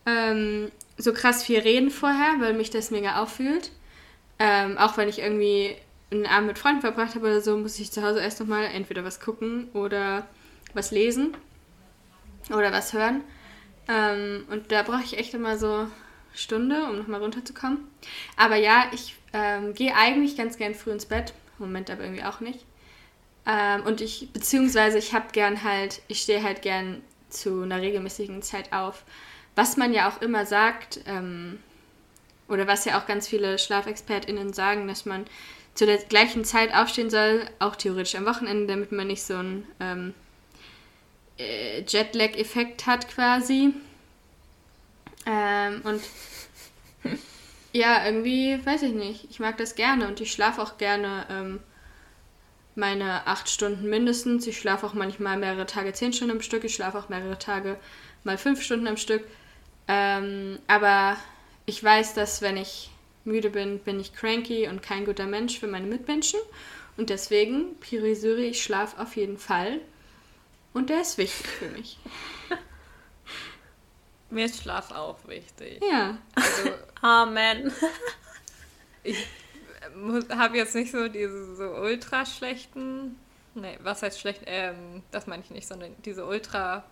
[0.06, 3.72] ähm, so krass viel reden vorher, weil mich das mega auffühlt.
[4.38, 5.76] Ähm, auch wenn ich irgendwie
[6.10, 9.04] einen Abend mit Freunden verbracht habe oder so, muss ich zu Hause erst nochmal entweder
[9.04, 10.26] was gucken oder
[10.74, 11.36] was lesen
[12.50, 13.22] oder was hören.
[13.88, 15.88] Ähm, und da brauche ich echt immer so
[16.34, 17.88] Stunde, um nochmal runterzukommen.
[18.36, 21.32] Aber ja, ich ähm, gehe eigentlich ganz gern früh ins Bett.
[21.58, 22.64] Im Moment aber irgendwie auch nicht.
[23.46, 28.42] Ähm, und ich, beziehungsweise ich habe gern halt, ich stehe halt gern zu einer regelmäßigen
[28.42, 29.04] Zeit auf.
[29.56, 31.58] Was man ja auch immer sagt, ähm,
[32.48, 35.26] oder was ja auch ganz viele SchlafexpertInnen sagen, dass man
[35.74, 39.66] zu der gleichen Zeit aufstehen soll, auch theoretisch am Wochenende, damit man nicht so einen
[39.78, 40.14] ähm,
[41.38, 43.72] äh, Jetlag-Effekt hat quasi.
[45.26, 46.02] Ähm, und
[47.72, 51.60] ja, irgendwie, weiß ich nicht, ich mag das gerne und ich schlafe auch gerne ähm,
[52.74, 54.46] meine acht Stunden mindestens.
[54.46, 57.78] Ich schlafe auch manchmal mehrere Tage zehn Stunden am Stück, ich schlafe auch mehrere Tage
[58.24, 59.24] mal fünf Stunden am Stück.
[59.88, 61.16] Ähm, aber
[61.66, 62.90] ich weiß, dass wenn ich
[63.24, 66.40] müde bin, bin ich cranky und kein guter Mensch für meine Mitmenschen.
[66.96, 69.80] Und deswegen priorisiere ich Schlaf auf jeden Fall.
[70.72, 71.98] Und der ist wichtig für mich.
[74.30, 75.82] Mir ist Schlaf auch wichtig.
[75.88, 76.18] Ja.
[76.34, 76.70] Also,
[77.02, 77.72] Amen.
[79.02, 79.26] ich
[80.30, 83.18] habe jetzt nicht so diese so ultra schlechten,
[83.54, 86.84] nee, was heißt schlecht, ähm, das meine ich nicht, sondern diese ultra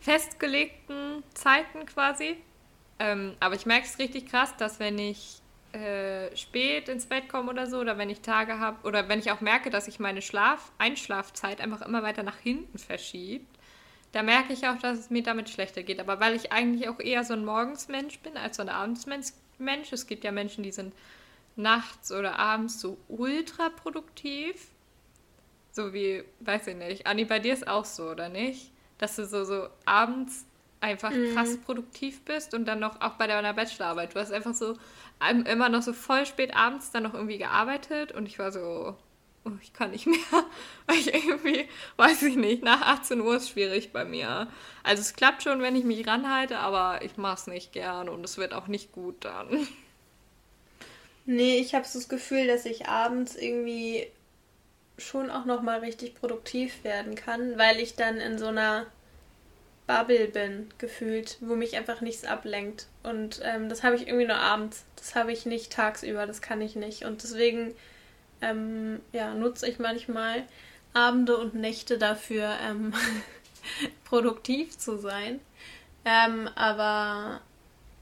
[0.00, 2.36] festgelegten Zeiten quasi.
[2.98, 5.40] Ähm, aber ich merke es richtig krass, dass wenn ich
[5.72, 9.30] äh, spät ins Bett komme oder so, oder wenn ich Tage habe, oder wenn ich
[9.30, 13.51] auch merke, dass sich meine Schlaf Einschlafzeit einfach immer weiter nach hinten verschiebt,
[14.12, 16.00] da merke ich auch, dass es mir damit schlechter geht.
[16.00, 20.06] Aber weil ich eigentlich auch eher so ein Morgensmensch bin als so ein Abendsmensch, es
[20.06, 20.94] gibt ja Menschen, die sind
[21.56, 24.68] nachts oder abends so ultra produktiv.
[25.72, 28.70] So wie, weiß ich nicht, Anni, bei dir ist auch so, oder nicht?
[28.98, 30.44] Dass du so, so abends
[30.80, 31.32] einfach mhm.
[31.34, 34.14] krass produktiv bist und dann noch auch bei deiner Bachelorarbeit.
[34.14, 34.76] Du hast einfach so
[35.46, 38.96] immer noch so voll spät abends dann noch irgendwie gearbeitet und ich war so,
[39.44, 40.18] oh, ich kann nicht mehr.
[40.86, 44.48] Weil ich irgendwie, weiß ich nicht, nach 18 Uhr ist schwierig bei mir.
[44.82, 48.24] Also es klappt schon, wenn ich mich ranhalte, aber ich mache es nicht gern und
[48.24, 49.66] es wird auch nicht gut dann.
[51.24, 54.08] Nee, ich habe so das Gefühl, dass ich abends irgendwie
[54.98, 58.86] schon auch noch mal richtig produktiv werden kann, weil ich dann in so einer
[59.86, 62.86] Bubble bin, gefühlt, wo mich einfach nichts ablenkt.
[63.02, 64.84] Und ähm, das habe ich irgendwie nur abends.
[64.96, 67.04] Das habe ich nicht tagsüber, das kann ich nicht.
[67.04, 67.74] Und deswegen
[68.42, 70.44] ähm, ja, nutze ich manchmal
[70.92, 72.92] Abende und Nächte dafür, ähm,
[74.04, 75.40] produktiv zu sein.
[76.04, 77.40] Ähm, aber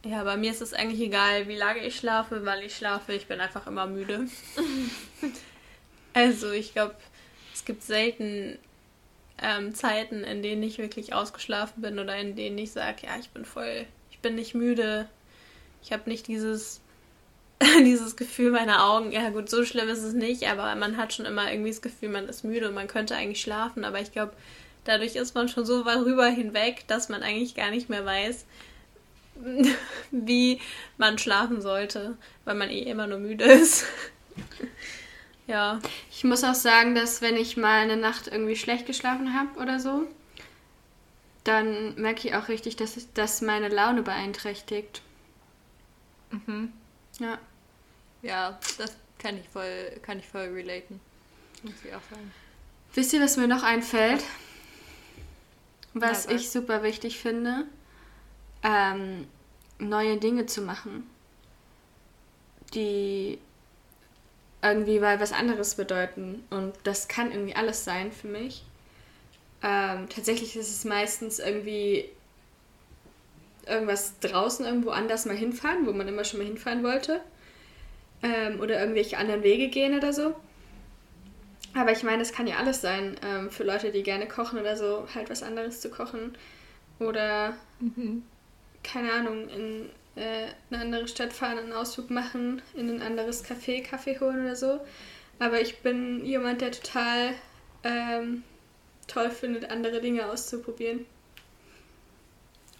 [0.05, 3.13] ja, bei mir ist es eigentlich egal, wie lange ich schlafe, weil ich schlafe.
[3.13, 4.27] Ich bin einfach immer müde.
[6.15, 6.97] also ich glaube,
[7.53, 8.59] es gibt selten
[9.43, 13.31] ähm, Zeiten, in denen ich wirklich ausgeschlafen bin oder in denen ich sage, ja, ich
[13.31, 15.09] bin voll, ich bin nicht müde.
[15.83, 16.81] Ich habe nicht dieses,
[17.85, 21.27] dieses Gefühl meiner Augen, ja gut, so schlimm ist es nicht, aber man hat schon
[21.27, 24.33] immer irgendwie das Gefühl, man ist müde und man könnte eigentlich schlafen, aber ich glaube,
[24.85, 28.47] dadurch ist man schon so weit rüber hinweg, dass man eigentlich gar nicht mehr weiß,
[30.11, 30.61] wie
[30.97, 33.85] man schlafen sollte, weil man eh immer nur müde ist.
[35.47, 35.81] Ja.
[36.13, 39.81] Ich muss auch sagen, dass wenn ich mal eine Nacht irgendwie schlecht geschlafen habe oder
[39.81, 40.07] so,
[41.43, 45.03] dann merke ich auch richtig, dass das meine Laune beeinträchtigt.
[46.31, 46.73] Mhm.
[47.19, 47.39] Ja.
[48.23, 51.01] Ja, das kann ich voll, kann ich voll relaten.
[51.63, 52.33] Muss ich auch sagen.
[52.95, 54.23] Wisst ihr, was mir noch einfällt?
[55.95, 57.65] Was, ja, ich super wichtig finde?
[58.63, 59.27] Ähm,
[59.79, 61.09] neue Dinge zu machen,
[62.75, 63.39] die
[64.63, 66.45] irgendwie mal was anderes bedeuten.
[66.51, 68.65] Und das kann irgendwie alles sein für mich.
[69.63, 72.09] Ähm, tatsächlich ist es meistens irgendwie
[73.67, 77.21] irgendwas draußen irgendwo anders mal hinfahren, wo man immer schon mal hinfahren wollte.
[78.23, 80.35] Ähm, oder irgendwelche anderen Wege gehen oder so.
[81.75, 83.17] Aber ich meine, es kann ja alles sein.
[83.25, 86.37] Ähm, für Leute, die gerne kochen oder so, halt was anderes zu kochen.
[86.99, 88.23] Oder, mhm.
[88.83, 93.83] keine Ahnung, in äh, eine andere Stadt fahren, einen Ausflug machen, in ein anderes Café
[93.83, 94.81] Kaffee holen oder so.
[95.39, 97.33] Aber ich bin jemand, der total
[97.85, 98.43] ähm,
[99.07, 101.07] toll findet, andere Dinge auszuprobieren.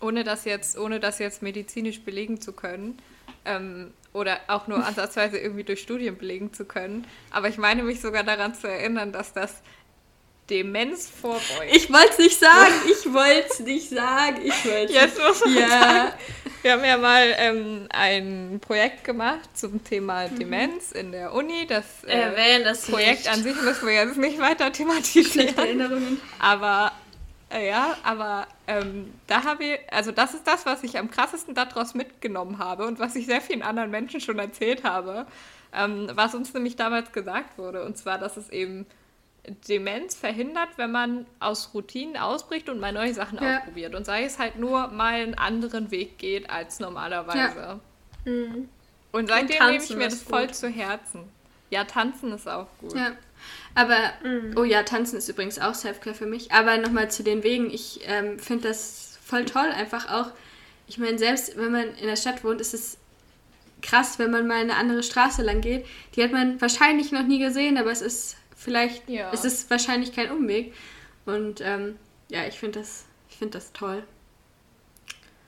[0.01, 2.99] Ohne das jetzt, ohne das jetzt medizinisch belegen zu können.
[3.45, 7.07] Ähm, oder auch nur ansatzweise irgendwie durch Studien belegen zu können.
[7.31, 9.63] Aber ich meine mich sogar daran zu erinnern, dass das
[10.51, 11.73] Demenz vorbeugen.
[11.73, 15.55] Ich wollte es nicht sagen, ich wollte es nicht sagen, ich wollte Jetzt muss man
[15.57, 15.69] ja.
[15.69, 16.13] sagen.
[16.63, 20.39] Wir haben ja mal ähm, ein Projekt gemacht zum Thema mhm.
[20.39, 21.67] Demenz in der Uni.
[21.67, 23.31] Das, äh, Erwähnen das Projekt nicht.
[23.31, 25.57] an sich müssen wir jetzt nicht weiter thematisieren.
[25.57, 26.21] Erinnerungen.
[26.39, 26.93] Aber
[27.53, 31.95] ja, aber ähm, da habe ich, also das ist das, was ich am krassesten daraus
[31.95, 35.27] mitgenommen habe und was ich sehr vielen anderen Menschen schon erzählt habe,
[35.73, 37.85] ähm, was uns nämlich damals gesagt wurde.
[37.85, 38.87] Und zwar, dass es eben
[39.69, 43.59] Demenz verhindert, wenn man aus Routinen ausbricht und mal neue Sachen ja.
[43.59, 43.95] ausprobiert.
[43.95, 47.81] Und sei es halt nur mal einen anderen Weg geht als normalerweise.
[48.25, 48.33] Ja.
[48.33, 48.69] Mhm.
[49.13, 50.55] Und seitdem nehme ich mir das voll gut.
[50.55, 51.25] zu Herzen.
[51.71, 52.95] Ja, tanzen ist auch gut.
[52.95, 53.13] Ja.
[53.75, 54.55] Aber, mhm.
[54.57, 56.53] oh ja, tanzen ist übrigens auch Selfcare für mich.
[56.53, 57.71] Aber nochmal zu den Wegen.
[57.71, 59.69] Ich ähm, finde das voll toll.
[59.69, 60.33] Einfach auch,
[60.87, 62.99] ich meine, selbst wenn man in der Stadt wohnt, ist es
[63.83, 65.87] krass, wenn man mal eine andere Straße lang geht.
[66.15, 69.31] Die hat man wahrscheinlich noch nie gesehen, aber es ist vielleicht, ja.
[69.33, 70.75] es ist wahrscheinlich kein Umweg.
[71.27, 71.97] Und ähm,
[72.29, 74.03] ja, ich finde das, find das toll.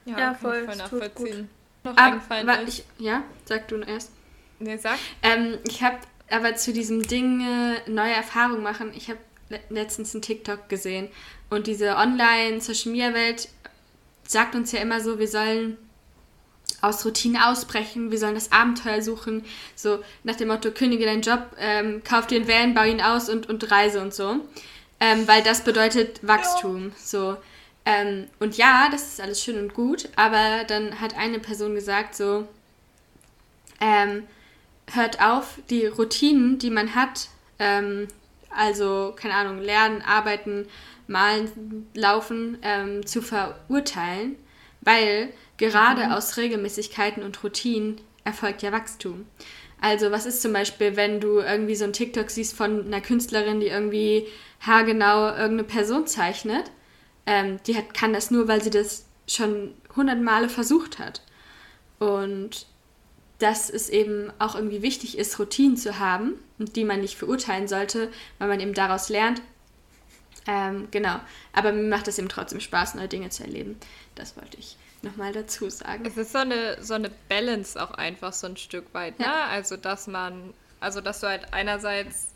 [0.04, 1.50] Ja, ja voll, voll nachvollziehen.
[1.84, 4.10] Noch aber, aber ich, ja, sag du erst.
[4.58, 4.98] Nee, sag.
[5.22, 5.98] Ähm, ich habe
[6.30, 8.92] aber zu diesem Ding äh, neue Erfahrungen machen.
[8.94, 9.18] Ich habe
[9.68, 11.08] letztens einen TikTok gesehen
[11.50, 13.48] und diese Online-Social-Media-Welt
[14.26, 15.76] sagt uns ja immer so, wir sollen
[16.80, 19.44] aus Routine ausbrechen, wir sollen das Abenteuer suchen,
[19.76, 23.28] so nach dem Motto, kündige deinen Job, ähm, kauf dir einen Van, bau ihn aus
[23.28, 24.40] und, und reise und so.
[24.98, 26.88] Ähm, weil das bedeutet Wachstum.
[26.88, 26.92] Ja.
[26.96, 27.36] So.
[27.84, 32.14] Ähm, und ja, das ist alles schön und gut, aber dann hat eine Person gesagt,
[32.14, 32.46] so,
[33.80, 34.24] ähm,
[34.94, 37.28] hört auf, die Routinen, die man hat,
[37.58, 38.08] ähm,
[38.50, 40.66] also, keine Ahnung, lernen, arbeiten,
[41.06, 44.36] malen, laufen, ähm, zu verurteilen,
[44.80, 46.12] weil gerade mhm.
[46.12, 49.26] aus Regelmäßigkeiten und Routinen erfolgt ja Wachstum.
[49.80, 53.60] Also, was ist zum Beispiel, wenn du irgendwie so ein TikTok siehst von einer Künstlerin,
[53.60, 54.28] die irgendwie
[54.60, 56.70] haargenau irgendeine Person zeichnet?
[57.26, 61.22] Ähm, die hat, kann das nur, weil sie das schon hundert Male versucht hat.
[61.98, 62.66] Und
[63.42, 67.66] dass es eben auch irgendwie wichtig ist, Routinen zu haben und die man nicht verurteilen
[67.66, 69.42] sollte, weil man eben daraus lernt.
[70.46, 71.18] Ähm, genau.
[71.52, 73.76] Aber mir macht es eben trotzdem Spaß, neue Dinge zu erleben.
[74.14, 76.04] Das wollte ich nochmal dazu sagen.
[76.06, 79.24] Es ist so eine, so eine Balance auch einfach so ein Stück weit, ne?
[79.24, 79.46] Ja.
[79.46, 82.28] Also, dass man, also, dass du halt einerseits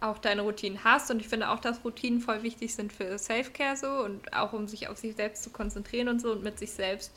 [0.00, 3.76] auch deine Routinen hast und ich finde auch, dass Routinen voll wichtig sind für Self-Care
[3.76, 6.72] so und auch um sich auf sich selbst zu konzentrieren und so und mit sich
[6.72, 7.12] selbst,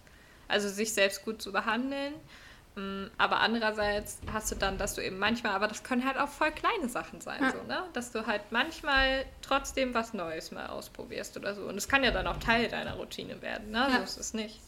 [0.48, 2.14] also sich selbst gut zu behandeln.
[2.78, 6.30] Mm, aber andererseits hast du dann, dass du eben manchmal, aber das können halt auch
[6.30, 7.52] voll kleine Sachen sein, ja.
[7.52, 7.84] so, ne?
[7.94, 11.64] Dass du halt manchmal trotzdem was Neues mal ausprobierst oder so.
[11.64, 13.80] Und es kann ja dann auch Teil deiner Routine werden, ne?
[13.80, 13.98] Ja.
[13.98, 14.60] So ist es nicht.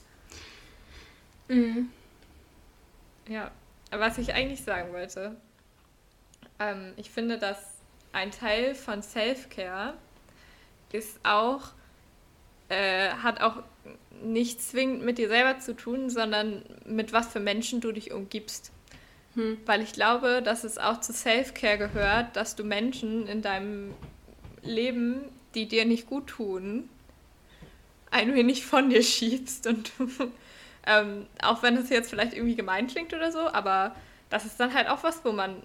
[1.49, 1.91] Mhm.
[3.27, 3.51] Ja,
[3.91, 5.35] was ich eigentlich sagen wollte,
[6.57, 7.59] ähm, ich finde, dass
[8.11, 9.93] ein Teil von Self-Care
[10.91, 11.61] ist auch,
[12.69, 13.61] äh, hat auch
[14.23, 18.71] nicht zwingend mit dir selber zu tun, sondern mit was für Menschen du dich umgibst.
[19.35, 19.57] Hm.
[19.65, 23.93] Weil ich glaube, dass es auch zu Self-Care gehört, dass du Menschen in deinem
[24.63, 25.21] Leben,
[25.55, 26.89] die dir nicht gut tun,
[28.11, 29.67] ein wenig von dir schiebst.
[29.67, 29.91] Und
[30.87, 33.95] ähm, auch wenn es jetzt vielleicht irgendwie gemein klingt oder so, aber
[34.29, 35.61] das ist dann halt auch was, wo man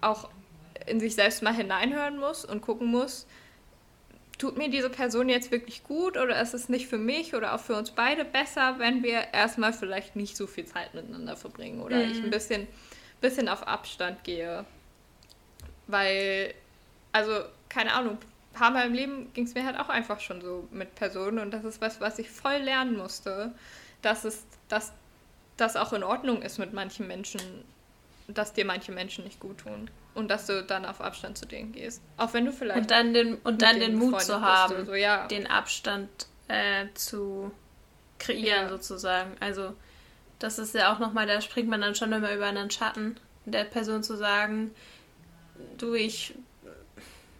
[0.00, 0.28] auch
[0.86, 3.26] in sich selbst mal hineinhören muss und gucken muss,
[4.38, 7.60] tut mir diese Person jetzt wirklich gut oder ist es nicht für mich oder auch
[7.60, 11.96] für uns beide besser, wenn wir erstmal vielleicht nicht so viel Zeit miteinander verbringen oder
[11.96, 12.10] mhm.
[12.10, 12.66] ich ein bisschen,
[13.20, 14.64] bisschen auf Abstand gehe.
[15.86, 16.52] Weil,
[17.12, 17.32] also,
[17.68, 20.68] keine Ahnung, ein paar Mal im Leben ging es mir halt auch einfach schon so
[20.70, 23.52] mit Personen und das ist was, was ich voll lernen musste,
[24.02, 24.92] dass es, dass
[25.56, 27.40] das auch in Ordnung ist mit manchen Menschen,
[28.28, 31.72] dass dir manche Menschen nicht gut tun und dass du dann auf Abstand zu denen
[31.72, 32.02] gehst.
[32.16, 32.80] Auch wenn du vielleicht.
[32.80, 35.26] Und dann den, und dann den Mut zu haben, so, ja.
[35.28, 36.08] den Abstand
[36.48, 37.52] äh, zu
[38.18, 38.68] kreieren, ja.
[38.70, 39.32] sozusagen.
[39.40, 39.74] Also,
[40.38, 43.64] das ist ja auch nochmal, da springt man dann schon immer über einen Schatten der
[43.64, 44.74] Person zu sagen,
[45.78, 46.34] du, ich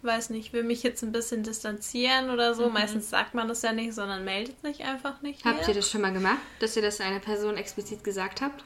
[0.03, 2.69] weiß nicht, will mich jetzt ein bisschen distanzieren oder so.
[2.69, 2.75] Mhm.
[2.75, 5.45] Meistens sagt man das ja nicht, sondern meldet sich einfach nicht.
[5.45, 5.69] Habt mehr.
[5.69, 8.65] ihr das schon mal gemacht, dass ihr das einer Person explizit gesagt habt?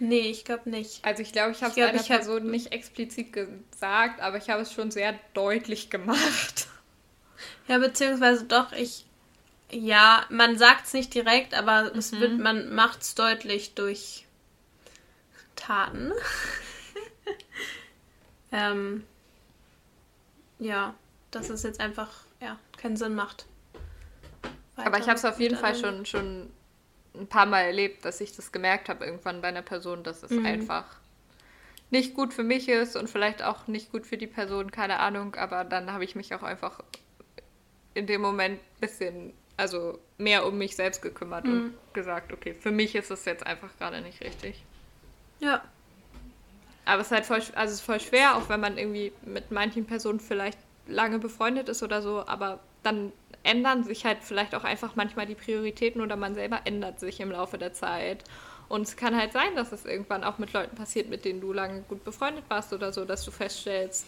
[0.00, 1.04] Nee, ich glaube nicht.
[1.04, 2.50] Also ich glaube, ich habe es einer Person hab...
[2.50, 6.66] nicht explizit gesagt, aber ich habe es schon sehr deutlich gemacht.
[7.68, 9.06] Ja, beziehungsweise doch, ich.
[9.70, 11.98] Ja, man sagt es nicht direkt, aber mhm.
[11.98, 14.26] es wird, man macht es deutlich durch
[15.54, 16.12] Taten.
[18.52, 19.04] ähm,
[20.58, 20.94] ja,
[21.30, 23.46] dass es jetzt einfach ja, keinen Sinn macht.
[24.74, 26.50] Aber ich habe es auf jeden Fall schon, schon
[27.20, 30.30] ein paar Mal erlebt, dass ich das gemerkt habe irgendwann bei einer Person, dass es
[30.30, 30.46] mhm.
[30.46, 30.84] einfach
[31.90, 35.34] nicht gut für mich ist und vielleicht auch nicht gut für die Person, keine Ahnung,
[35.34, 36.80] aber dann habe ich mich auch einfach
[37.94, 41.52] in dem Moment ein bisschen, also mehr um mich selbst gekümmert mhm.
[41.52, 44.64] und gesagt, okay, für mich ist es jetzt einfach gerade nicht richtig.
[45.40, 45.62] Ja.
[46.84, 49.50] Aber es ist halt voll, also es ist voll schwer, auch wenn man irgendwie mit
[49.50, 53.12] manchen Personen vielleicht lange befreundet ist oder so, aber dann
[53.42, 57.30] ändern sich halt vielleicht auch einfach manchmal die Prioritäten oder man selber ändert sich im
[57.30, 58.24] Laufe der Zeit.
[58.68, 61.52] Und es kann halt sein, dass es irgendwann auch mit Leuten passiert, mit denen du
[61.52, 64.06] lange gut befreundet warst oder so, dass du feststellst,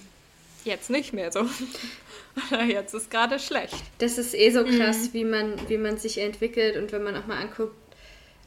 [0.64, 1.40] jetzt nicht mehr so.
[2.52, 3.74] oder jetzt ist gerade schlecht.
[3.98, 5.12] Das ist eh so krass, mhm.
[5.14, 7.74] wie, man, wie man sich entwickelt und wenn man auch mal anguckt,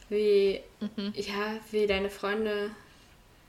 [0.08, 1.12] wie, mhm.
[1.14, 2.70] ja, wie deine Freunde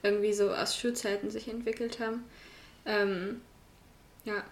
[0.04, 2.24] irgendwie so aus Schulzeiten sich entwickelt haben.
[2.86, 3.42] Ähm,
[4.26, 4.44] ja,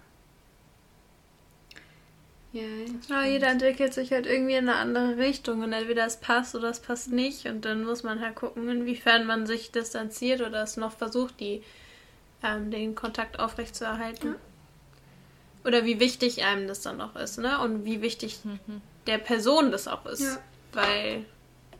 [2.56, 2.62] ja,
[3.08, 6.70] ja, jeder entwickelt sich halt irgendwie in eine andere Richtung und entweder es passt oder
[6.70, 10.78] es passt nicht und dann muss man halt gucken, inwiefern man sich distanziert oder es
[10.78, 11.62] noch versucht, die,
[12.42, 14.28] ähm, den Kontakt aufrechtzuerhalten.
[14.28, 15.66] Ja.
[15.66, 17.60] Oder wie wichtig einem das dann auch ist, ne?
[17.60, 18.80] Und wie wichtig mhm.
[19.06, 20.22] der Person das auch ist.
[20.22, 20.38] Ja.
[20.72, 21.26] Weil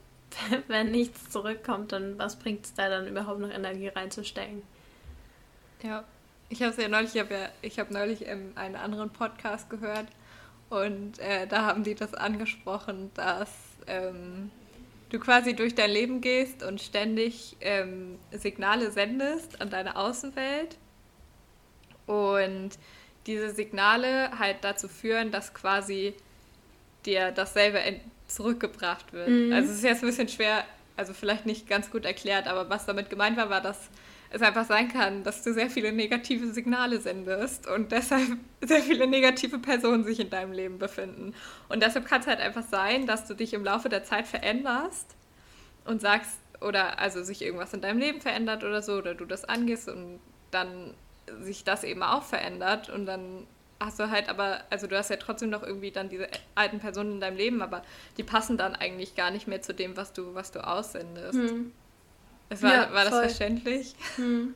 [0.68, 4.62] wenn nichts zurückkommt, dann was bringt es da dann überhaupt noch Energie reinzustecken?
[5.82, 6.04] Ja,
[6.50, 9.70] ich habe es ja neulich, ich habe ja, ich habe neulich in einen anderen Podcast
[9.70, 10.08] gehört
[10.68, 13.50] und äh, da haben die das angesprochen, dass
[13.86, 14.50] ähm,
[15.10, 20.76] du quasi durch dein Leben gehst und ständig ähm, Signale sendest an deine Außenwelt.
[22.06, 22.70] Und
[23.26, 26.14] diese Signale halt dazu führen, dass quasi
[27.04, 27.80] dir dasselbe
[28.26, 29.28] zurückgebracht wird.
[29.28, 29.52] Mhm.
[29.52, 30.64] Also es ist jetzt ein bisschen schwer,
[30.96, 33.88] also vielleicht nicht ganz gut erklärt, aber was damit gemeint war, war, dass
[34.30, 39.06] es einfach sein kann, dass du sehr viele negative Signale sendest und deshalb sehr viele
[39.06, 41.34] negative Personen sich in deinem Leben befinden.
[41.68, 45.14] Und deshalb kann es halt einfach sein, dass du dich im Laufe der Zeit veränderst
[45.84, 49.44] und sagst, oder also sich irgendwas in deinem Leben verändert oder so, oder du das
[49.44, 50.20] angehst und
[50.50, 50.94] dann
[51.42, 53.46] sich das eben auch verändert und dann
[53.80, 57.12] hast du halt aber, also du hast ja trotzdem noch irgendwie dann diese alten Personen
[57.12, 57.82] in deinem Leben, aber
[58.16, 61.34] die passen dann eigentlich gar nicht mehr zu dem, was du, was du aussendest.
[61.38, 61.72] Hm.
[62.48, 63.94] Es war, ja, war das verständlich?
[64.16, 64.54] Hm.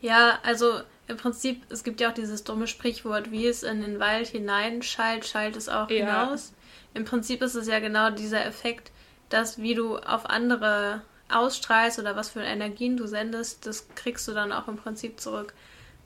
[0.00, 4.00] Ja, also im Prinzip, es gibt ja auch dieses dumme Sprichwort, wie es in den
[4.00, 5.96] Wald hinein schallt, schallt es auch ja.
[5.96, 6.52] hinaus.
[6.94, 8.90] Im Prinzip ist es ja genau dieser Effekt,
[9.28, 14.32] dass wie du auf andere ausstrahlst oder was für Energien du sendest, das kriegst du
[14.32, 15.54] dann auch im Prinzip zurück.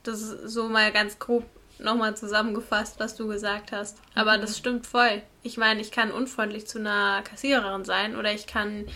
[0.05, 1.45] Das ist so mal ganz grob
[1.79, 3.99] nochmal zusammengefasst, was du gesagt hast.
[4.15, 4.43] Aber mhm.
[4.43, 5.23] das stimmt voll.
[5.43, 8.87] Ich meine, ich kann unfreundlich zu einer Kassiererin sein oder ich kann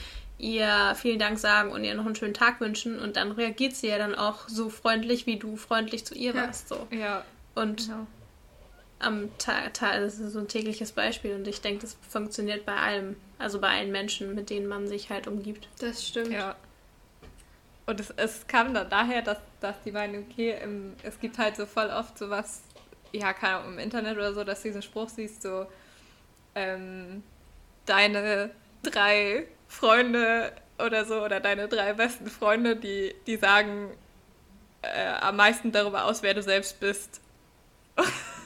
[0.41, 3.89] ihr vielen Dank sagen und ihr noch einen schönen Tag wünschen und dann reagiert sie
[3.89, 6.69] ja dann auch so freundlich, wie du freundlich zu ihr warst.
[6.69, 6.87] So.
[6.91, 7.25] Ja.
[7.55, 8.07] Und genau.
[8.99, 13.17] am Tag, das ist so ein tägliches Beispiel und ich denke, das funktioniert bei allem,
[13.39, 15.69] also bei allen Menschen, mit denen man sich halt umgibt.
[15.79, 16.33] Das stimmt.
[16.33, 16.57] Ja.
[17.87, 21.57] Und es, es kam dann daher, dass, dass die meinen, okay, im, es gibt halt
[21.57, 22.63] so voll oft sowas,
[23.13, 25.67] ja, keine Ahnung, im Internet oder so, dass du diesen Spruch siehst, so,
[26.55, 27.23] ähm,
[27.87, 28.51] deine
[28.83, 30.53] drei Freunde
[30.85, 33.91] oder so oder deine drei besten Freunde, die, die sagen
[34.83, 37.21] äh, am meisten darüber aus, wer du selbst bist.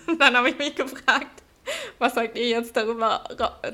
[0.07, 1.43] Und dann habe ich mich gefragt,
[1.99, 3.25] was sagt ihr jetzt darüber,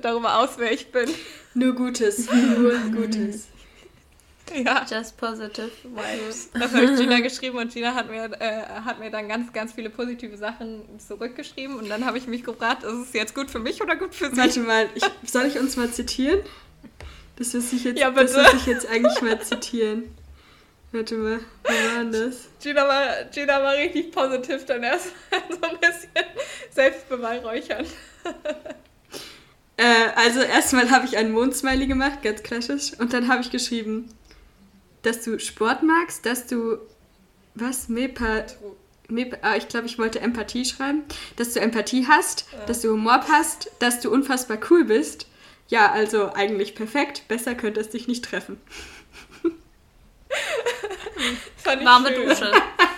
[0.01, 1.11] darüber aus, wer ich bin?
[1.55, 3.49] Nur Gutes, nur Gutes.
[4.55, 4.85] Ja.
[4.89, 6.51] Just positive vibes.
[6.53, 9.73] Das habe ich Gina geschrieben und Gina hat mir, äh, hat mir dann ganz, ganz
[9.73, 13.61] viele positive Sachen zurückgeschrieben und dann habe ich mich gefragt, ist es jetzt gut für
[13.61, 14.37] mich oder gut für sie?
[14.37, 16.41] Warte mal, ich, soll ich uns mal zitieren?
[17.41, 20.15] Das muss ich jetzt, ja, das muss ich jetzt eigentlich mal zitieren.
[20.93, 22.51] Warte mal, wie war denn das?
[22.63, 25.07] Gina war, Gina war richtig positiv dann erst
[25.49, 26.11] so ein bisschen
[26.71, 27.87] selbstbeweihräuchern.
[29.79, 32.93] äh, also erstmal habe ich einen Mondsmiley gemacht, ganz klassisch.
[32.99, 34.13] Und dann habe ich geschrieben,
[35.01, 36.77] dass du Sport magst, dass du
[37.55, 37.89] was?
[37.89, 38.45] Mepa...
[39.09, 41.05] Mep ah, ich glaube, ich wollte Empathie schreiben.
[41.37, 42.67] Dass du Empathie hast, ja.
[42.67, 45.27] dass du Humor hast, dass du unfassbar cool bist
[45.71, 47.27] ja, also eigentlich perfekt.
[47.29, 48.61] Besser könnte es dich nicht treffen.
[51.65, 52.29] Warme schön.
[52.29, 52.51] Dusche.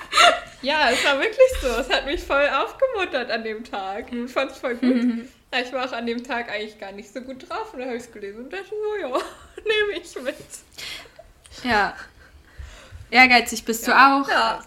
[0.62, 1.68] ja, es war wirklich so.
[1.68, 4.10] Es hat mich voll aufgemuntert an dem Tag.
[4.10, 5.02] Ich fand es voll gut.
[5.02, 5.28] Mhm.
[5.66, 7.98] Ich war auch an dem Tag eigentlich gar nicht so gut drauf und dann habe
[7.98, 10.34] ich es gelesen und dachte so, ja, nehme ich mit.
[11.62, 11.94] Ja.
[13.10, 14.22] Ehrgeizig bist ja.
[14.22, 14.28] du auch.
[14.30, 14.64] Ja.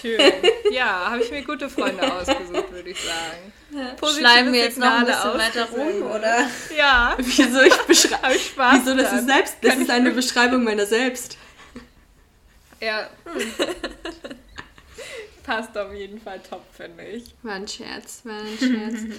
[0.00, 0.32] Schön.
[0.72, 3.52] Ja, habe ich mir gute Freunde ausgesucht, würde ich sagen.
[3.72, 3.96] Ja.
[4.06, 6.46] Schleimen wir jetzt noch ein bisschen weiter rum, oder?
[6.76, 7.14] Ja.
[7.18, 8.80] Wieso ich beschreibe Spaß.
[8.80, 9.56] Wieso das ist selbst?
[9.62, 11.38] Das ist eine Beschreibung meiner selbst.
[12.80, 13.08] Ja.
[13.24, 13.52] Hm.
[15.42, 17.34] Passt auf jeden Fall top, finde ich.
[17.42, 19.18] War ein Scherz, war ein Scherz.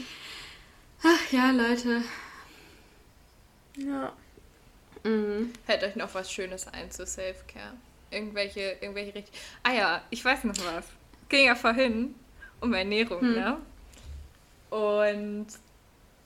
[1.03, 2.03] Ach ja, Leute.
[3.77, 4.13] Ja.
[5.03, 5.51] Mhm.
[5.65, 7.73] Fällt euch noch was Schönes ein zu Self-Care?
[8.11, 9.33] Irgendwelche, irgendwelche richtig.
[9.63, 10.85] Ah ja, ich weiß noch was.
[11.27, 12.15] Ging ja vorhin
[12.61, 13.33] um Ernährung, hm.
[13.33, 13.57] ne?
[14.73, 15.45] Und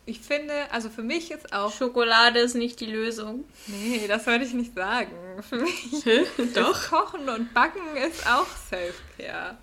[0.05, 1.73] ich finde, also für mich ist auch.
[1.73, 3.43] Schokolade ist nicht die Lösung.
[3.67, 5.11] Nee, das würde ich nicht sagen.
[5.41, 6.89] Für mich Doch.
[6.89, 9.57] Kochen und Backen ist auch Self-Care.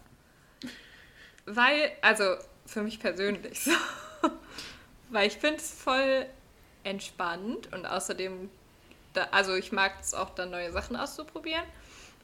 [1.47, 2.25] Weil, also
[2.67, 3.71] für mich persönlich so.
[5.09, 6.27] Weil ich finde es voll
[6.83, 8.51] entspannt und außerdem,
[9.15, 11.65] da, also ich mag es auch dann neue Sachen auszuprobieren.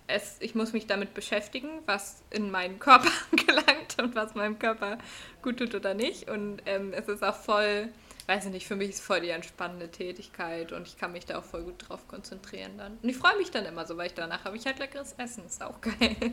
[0.07, 3.11] Es, ich muss mich damit beschäftigen, was in meinen Körper
[3.47, 4.99] gelangt und was meinem Körper
[5.43, 6.29] gut tut oder nicht.
[6.29, 7.91] Und ähm, es ist auch voll
[8.31, 11.41] weiß ich nicht, für mich ist voll die entspannende Tätigkeit und ich kann mich da
[11.41, 12.97] auch voll gut drauf konzentrieren dann.
[13.03, 15.45] Und ich freue mich dann immer so, weil ich danach habe ich halt leckeres Essen.
[15.47, 16.17] Ist auch geil.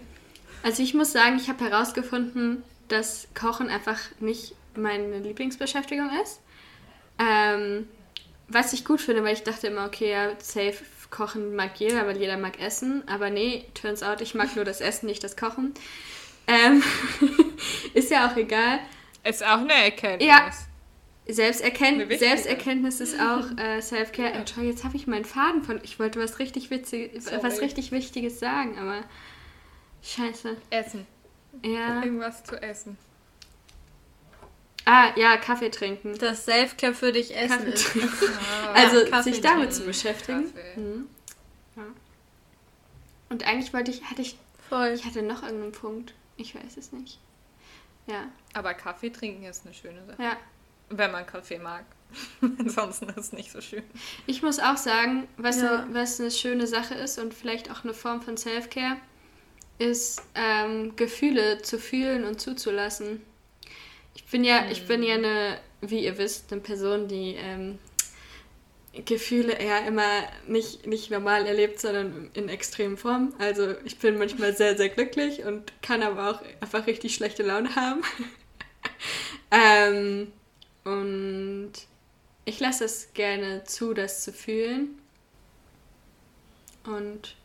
[0.64, 6.40] Also ich muss sagen, ich habe herausgefunden, dass Kochen einfach nicht meine Lieblingsbeschäftigung ist.
[7.20, 7.88] Ähm,
[8.48, 12.18] was ich gut finde, weil ich dachte immer, okay, ja, safe kochen mag jeder, weil
[12.18, 13.04] jeder mag essen.
[13.08, 15.74] Aber nee, turns out, ich mag nur das Essen, nicht das Kochen.
[16.48, 16.84] Ähm,
[17.94, 18.80] ist ja auch egal.
[19.24, 20.28] Ist auch eine Erkenntnis.
[20.28, 20.52] Ja,
[21.30, 24.30] Selbsterkennt Selbsterkenntnis ist auch äh, Self-Care.
[24.30, 24.36] Ja.
[24.36, 25.80] Entschuldigung, jetzt habe ich meinen Faden von.
[25.84, 29.04] Ich wollte was richtig Witziges, was richtig Wichtiges sagen, aber.
[30.02, 30.56] Scheiße.
[30.70, 31.06] Essen.
[31.66, 32.02] Ja.
[32.02, 32.98] Irgendwas zu essen.
[34.88, 36.18] Ah, ja, Kaffee trinken.
[36.18, 38.24] Das Self-Care für dich essen Kaffee ist.
[38.64, 40.46] Ah, also ja, sich damit zu beschäftigen.
[40.78, 41.10] Mhm.
[41.76, 41.84] Ja.
[43.30, 44.38] Und eigentlich wollte ich, hatte ich.
[44.70, 44.90] Voll.
[44.90, 46.14] Ich hatte noch irgendeinen Punkt.
[46.38, 47.20] Ich weiß es nicht.
[48.06, 48.30] Ja.
[48.54, 50.24] Aber Kaffee trinken ist eine schöne Sache.
[50.24, 50.38] Ja.
[50.90, 51.84] Wenn man Kaffee mag.
[52.42, 53.84] Ansonsten ist es nicht so schön.
[54.26, 55.84] Ich muss auch sagen, was, ja.
[55.84, 58.96] eine, was eine schöne Sache ist und vielleicht auch eine Form von Self-Care,
[59.80, 63.22] ist ähm, Gefühle zu fühlen und zuzulassen.
[64.18, 67.78] Ich bin ja, ich bin ja eine, wie ihr wisst, eine Person, die ähm,
[69.06, 73.36] Gefühle eher immer nicht, nicht normal erlebt, sondern in extremen Form.
[73.38, 77.76] Also ich bin manchmal sehr, sehr glücklich und kann aber auch einfach richtig schlechte Laune
[77.76, 78.02] haben.
[79.52, 80.34] ähm,
[80.84, 81.74] und
[82.46, 85.00] ich lasse es gerne zu, das zu fühlen.
[86.86, 87.36] Und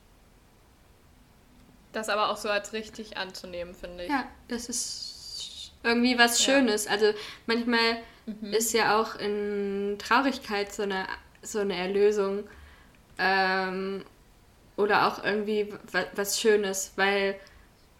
[1.92, 4.10] das aber auch so als richtig anzunehmen, finde ich.
[4.10, 5.11] Ja, das ist
[5.82, 6.86] irgendwie was Schönes.
[6.86, 6.92] Ja.
[6.92, 7.12] Also
[7.46, 8.52] manchmal mhm.
[8.52, 11.06] ist ja auch in Traurigkeit so eine,
[11.42, 12.44] so eine Erlösung.
[13.18, 14.04] Ähm,
[14.76, 15.72] oder auch irgendwie
[16.14, 17.36] was Schönes, weil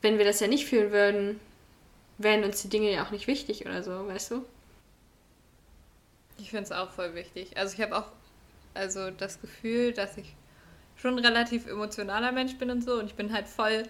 [0.01, 1.41] wenn wir das ja nicht fühlen würden,
[2.19, 4.45] wären uns die Dinge ja auch nicht wichtig oder so, weißt du?
[6.39, 7.57] Ich finde es auch voll wichtig.
[7.57, 8.07] Also ich habe auch
[8.75, 10.35] also das Gefühl, dass ich
[10.97, 13.85] schon ein relativ emotionaler Mensch bin und so und ich bin halt voll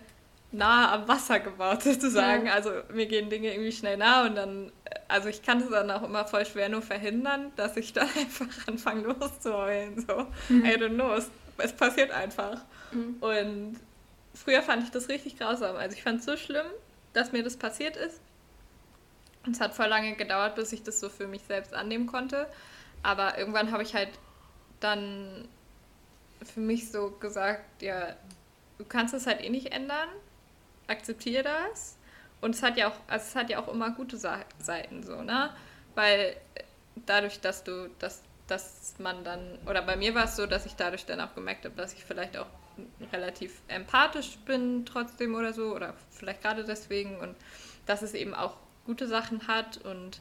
[0.52, 2.46] nah am Wasser gebaut sozusagen.
[2.46, 2.52] Ja.
[2.52, 4.70] Also mir gehen Dinge irgendwie schnell nah und dann,
[5.08, 8.68] also ich kann es dann auch immer voll schwer nur verhindern, dass ich dann einfach
[8.68, 10.06] anfange loszuheulen.
[10.06, 10.64] So, mhm.
[10.64, 12.60] I don't know, es, es passiert einfach.
[12.92, 13.16] Mhm.
[13.20, 13.80] Und
[14.34, 15.76] früher fand ich das richtig grausam.
[15.76, 16.66] Also ich fand es so schlimm,
[17.12, 18.20] dass mir das passiert ist.
[19.44, 22.46] Und es hat voll lange gedauert, bis ich das so für mich selbst annehmen konnte.
[23.02, 24.10] Aber irgendwann habe ich halt
[24.78, 25.48] dann
[26.44, 28.14] für mich so gesagt, ja,
[28.78, 30.08] du kannst es halt eh nicht ändern.
[30.86, 31.96] Akzeptiere das.
[32.40, 35.50] Und es hat ja auch, also es hat ja auch immer gute Seiten so, ne?
[35.94, 36.36] Weil
[37.06, 40.74] dadurch, dass du, dass, dass man dann, oder bei mir war es so, dass ich
[40.74, 42.48] dadurch dann auch gemerkt habe, dass ich vielleicht auch
[43.12, 47.36] relativ empathisch bin trotzdem oder so, oder vielleicht gerade deswegen und
[47.86, 48.56] dass es eben auch
[48.86, 50.20] gute Sachen hat und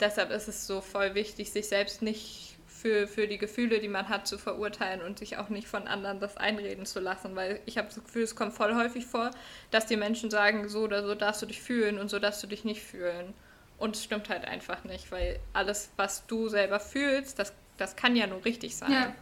[0.00, 2.51] deshalb ist es so voll wichtig, sich selbst nicht
[2.82, 6.18] für, für die Gefühle, die man hat, zu verurteilen und sich auch nicht von anderen
[6.18, 9.30] das einreden zu lassen, weil ich habe das Gefühl, es kommt voll häufig vor,
[9.70, 12.48] dass die Menschen sagen, so oder so darfst du dich fühlen und so darfst du
[12.48, 13.34] dich nicht fühlen.
[13.78, 18.16] Und es stimmt halt einfach nicht, weil alles, was du selber fühlst, das, das kann
[18.16, 18.92] ja nur richtig sein.
[18.92, 19.14] Ja.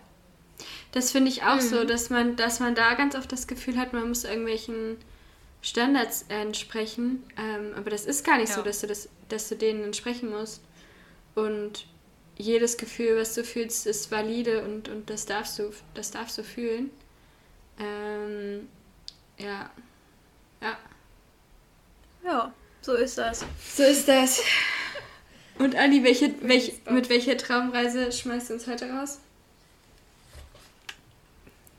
[0.92, 1.60] Das finde ich auch mhm.
[1.60, 4.96] so, dass man, dass man da ganz oft das Gefühl hat, man muss irgendwelchen
[5.60, 7.22] Standards entsprechen.
[7.36, 8.56] Ähm, aber das ist gar nicht ja.
[8.56, 10.62] so, dass du, das, dass du denen entsprechen musst.
[11.34, 11.86] Und
[12.40, 16.44] jedes Gefühl, was du fühlst, ist valide und, und das, darfst du, das darfst du
[16.44, 16.90] fühlen.
[17.78, 18.68] Ähm,
[19.38, 19.70] ja.
[20.60, 20.78] Ja.
[22.24, 23.44] Ja, so ist das.
[23.74, 24.42] So ist das.
[25.58, 29.18] Und Anni, welche, welch, mit welcher Traumreise schmeißt du uns heute raus?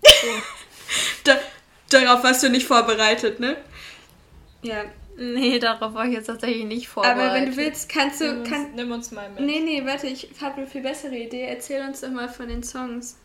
[1.24, 1.38] da,
[1.90, 3.58] darauf warst du nicht vorbereitet, ne?
[4.62, 4.86] Ja.
[5.18, 7.24] Nee, darauf war ich jetzt tatsächlich nicht vorbereitet.
[7.24, 8.26] Aber wenn du willst, kannst du.
[8.26, 9.42] Nimm uns, kann, nimm uns mal mit.
[9.42, 11.44] Nee, nee, warte, ich habe eine viel bessere Idee.
[11.44, 13.18] Erzähl uns doch mal von den Songs.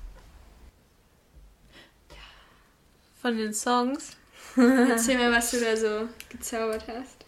[3.21, 4.17] Von den Songs?
[4.57, 7.27] Erzähl mal, was du da so gezaubert hast.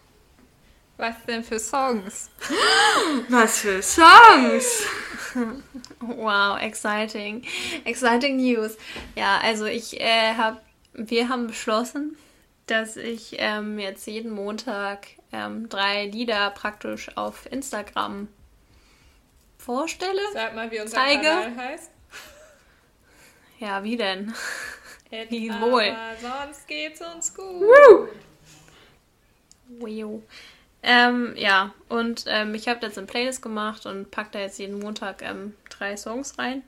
[0.99, 2.29] Was denn für Songs?
[3.29, 4.83] Was für Songs?
[6.01, 7.45] wow, exciting.
[7.85, 8.77] Exciting News.
[9.15, 10.61] Ja, also ich äh, habe,
[10.95, 12.17] wir haben beschlossen,
[12.71, 18.29] dass ich ähm, jetzt jeden Montag ähm, drei Lieder praktisch auf Instagram
[19.59, 20.21] vorstelle.
[20.33, 21.23] Sag mal, wie unser zeige.
[21.23, 21.91] Kanal heißt.
[23.61, 24.33] Ja, wie denn?
[25.11, 25.93] wie wohl?
[26.21, 27.61] Sonst geht's uns gut.
[27.61, 28.09] Woo!
[29.81, 30.23] Wow.
[30.85, 34.79] Ähm, ja, und ähm, ich habe jetzt eine Playlist gemacht und packe da jetzt jeden
[34.79, 36.63] Montag ähm, drei Songs rein,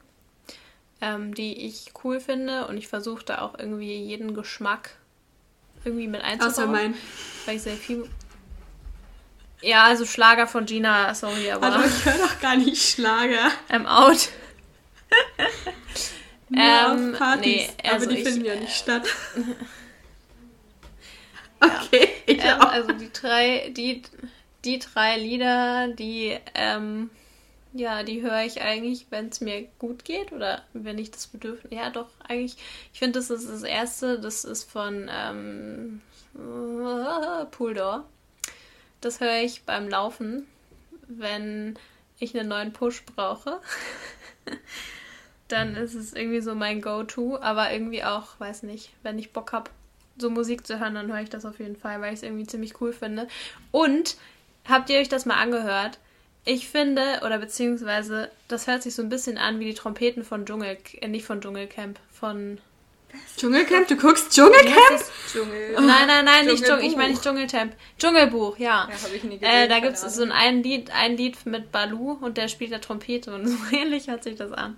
[1.01, 2.67] ähm, die ich cool finde.
[2.67, 4.97] Und ich versuche da auch irgendwie jeden Geschmack
[5.85, 6.53] irgendwie mit einzubauen.
[6.53, 6.95] Außer mein.
[7.47, 8.09] Weil ich sehr viel.
[9.63, 11.67] Ja, also Schlager von Gina, sorry, aber.
[11.67, 13.51] Also ich höre doch gar nicht Schlager.
[13.69, 14.29] I'm out.
[16.49, 19.07] Nur ähm, auf Partys, nee, also aber die ich, finden ja nicht statt.
[21.61, 22.73] okay, ich ähm, auch.
[22.73, 24.03] Also die drei, die,
[24.65, 27.11] die drei Lieder, die, ähm,
[27.73, 31.73] ja, die höre ich eigentlich, wenn es mir gut geht oder wenn ich das Bedürfnis.
[31.73, 32.57] Ja, doch, eigentlich.
[32.93, 36.01] Ich finde, das ist das erste, das ist von ähm,
[37.51, 38.05] Pool Door.
[39.01, 40.47] Das höre ich beim Laufen,
[41.07, 41.79] wenn
[42.19, 43.61] ich einen neuen Push brauche.
[45.49, 49.53] Dann ist es irgendwie so mein Go-To, aber irgendwie auch, weiß nicht, wenn ich Bock
[49.53, 49.71] habe,
[50.17, 52.47] so Musik zu hören, dann höre ich das auf jeden Fall, weil ich es irgendwie
[52.47, 53.27] ziemlich cool finde.
[53.73, 54.17] Und
[54.69, 55.99] habt ihr euch das mal angehört?
[56.45, 60.47] Ich finde, oder beziehungsweise, das hört sich so ein bisschen an wie die Trompeten von
[60.47, 62.59] Dschungel, äh, nicht von Dschungelcamp, von.
[63.37, 63.89] Dschungelcamp?
[63.89, 65.05] Du guckst Dschungelcamp?
[65.31, 65.73] Dschungel.
[65.75, 67.75] Nein, nein, nein, nicht Dschungel, ich meine nicht Dschungelcamp.
[67.99, 68.89] Dschungelbuch, ja.
[68.89, 71.73] ja hab ich nie gesehen, äh, da gibt es so ein Lied, ein Lied mit
[71.73, 74.77] Balu und der spielt der Trompete und so ähnlich hört sich das an.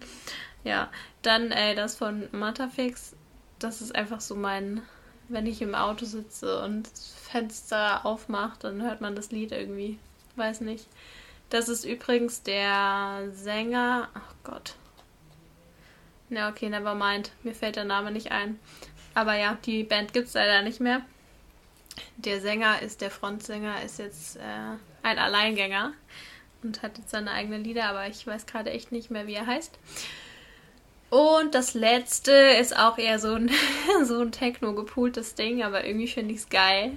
[0.65, 0.91] Ja,
[1.23, 3.15] dann äh, das von Matafix,
[3.59, 4.83] das ist einfach so mein
[5.33, 6.89] wenn ich im Auto sitze und
[7.31, 9.99] Fenster aufmacht, dann hört man das Lied irgendwie.
[10.37, 10.87] Weiß nicht.
[11.53, 14.09] Das ist übrigens der Sänger.
[14.15, 14.75] Ach Gott.
[16.31, 17.31] Ja, okay, never mind.
[17.43, 18.59] Mir fällt der Name nicht ein.
[19.13, 21.03] Aber ja, die Band gibt es leider nicht mehr.
[22.17, 25.93] Der Sänger ist, der Frontsänger ist jetzt äh, ein Alleingänger
[26.63, 29.47] und hat jetzt seine eigenen Lieder, aber ich weiß gerade echt nicht mehr, wie er
[29.47, 29.79] heißt.
[31.11, 33.51] Und das letzte ist auch eher so ein,
[34.05, 36.97] so ein techno-gepultes Ding, aber irgendwie finde ich es geil.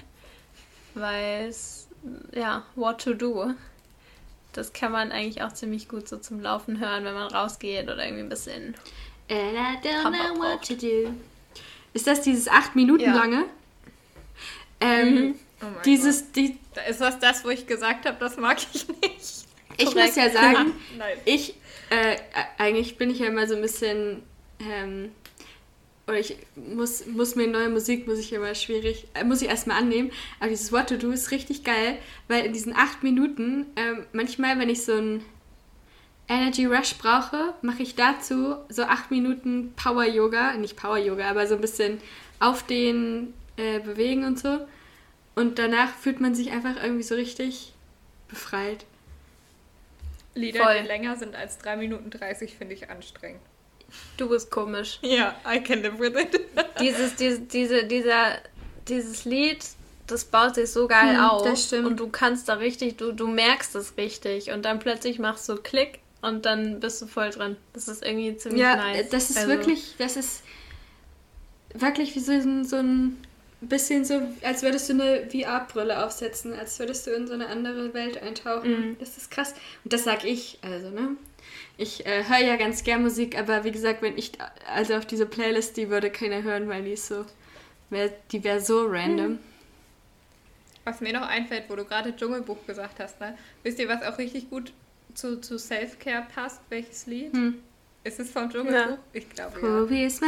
[0.93, 1.89] Weil es,
[2.33, 3.53] ja, What to Do.
[4.57, 8.03] Das kann man eigentlich auch ziemlich gut so zum Laufen hören, wenn man rausgeht oder
[8.03, 8.75] irgendwie ein bisschen.
[9.29, 11.13] And I don't know what to do.
[11.93, 13.15] Ist das dieses acht Minuten ja.
[13.15, 13.45] lange?
[14.79, 15.35] Ähm, mhm.
[15.61, 16.57] oh dieses, die,
[16.89, 19.45] ist das das, wo ich gesagt habe, das mag ich nicht?
[19.77, 19.95] Ich Korrekt.
[20.07, 20.73] muss ja sagen,
[21.25, 21.55] ich
[21.89, 22.17] äh,
[22.57, 24.23] eigentlich bin ich ja immer so ein bisschen,
[24.59, 25.11] ähm,
[26.07, 29.77] oder ich muss, muss mir neue Musik, muss ich immer schwierig, äh, muss ich erstmal
[29.77, 30.11] annehmen.
[30.39, 31.97] Aber dieses What to Do ist richtig geil,
[32.27, 35.25] weil in diesen acht Minuten, ähm, manchmal, wenn ich so ein
[36.27, 41.47] Energy Rush brauche, mache ich dazu so acht Minuten Power Yoga, nicht Power Yoga, aber
[41.47, 41.99] so ein bisschen
[42.39, 44.67] auf den äh, bewegen und so.
[45.35, 47.73] Und danach fühlt man sich einfach irgendwie so richtig
[48.27, 48.85] befreit.
[50.33, 50.81] Lieder, Voll.
[50.81, 53.41] die länger sind als 3 Minuten 30, finde ich anstrengend.
[54.17, 54.99] Du bist komisch.
[55.01, 56.39] Ja, I can live with it.
[56.79, 58.37] dieses, diese, diese, dieser,
[58.87, 59.65] dieses Lied,
[60.07, 61.43] das baut sich so geil hm, auf.
[61.43, 61.87] Das stimmt.
[61.87, 64.51] Und du kannst da richtig, du, du merkst es richtig.
[64.51, 67.57] Und dann plötzlich machst du Klick und dann bist du voll drin.
[67.73, 68.97] Das ist irgendwie ziemlich ja, nice.
[68.97, 69.49] Ja, das ist also.
[69.49, 70.43] wirklich, das ist
[71.73, 73.17] wirklich wie so ein, so ein
[73.61, 77.93] bisschen so, als würdest du eine VR-Brille aufsetzen, als würdest du in so eine andere
[77.93, 78.91] Welt eintauchen.
[78.91, 78.97] Mm.
[78.99, 79.53] Das ist krass.
[79.83, 81.15] Und das sag ich, also, ne?
[81.77, 84.31] Ich äh, höre ja ganz gern Musik, aber wie gesagt, wenn ich,
[84.73, 87.25] also auf diese Playlist, die würde keiner hören, weil die ist so,
[87.89, 89.33] wär, die wäre so random.
[89.33, 89.39] Mm.
[90.85, 93.37] Was mir noch einfällt, wo du gerade Dschungelbuch gesagt hast, ne?
[93.63, 94.71] Wisst ihr, was auch richtig gut
[95.15, 96.61] zu, zu Self-Care passt?
[96.69, 97.33] Welches Lied?
[97.33, 97.61] Hm.
[98.03, 98.97] Ist es vom Dschungelbuch?
[98.97, 98.97] Ja.
[99.11, 99.81] Ich glaube, ja.
[99.81, 100.21] Okay, das,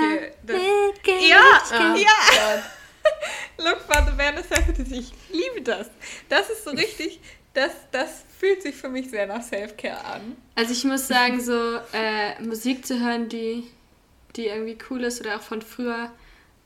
[1.72, 1.96] ja, ja.
[1.96, 2.64] ja.
[3.60, 4.90] Look for the bare necessities.
[4.92, 5.90] Ich liebe das.
[6.28, 7.20] Das ist so richtig,
[7.58, 10.38] das, das fühlt sich für mich sehr nach Self-Care an.
[10.54, 13.68] Also ich muss sagen, so äh, Musik zu hören, die,
[14.36, 16.12] die irgendwie cool ist oder auch von früher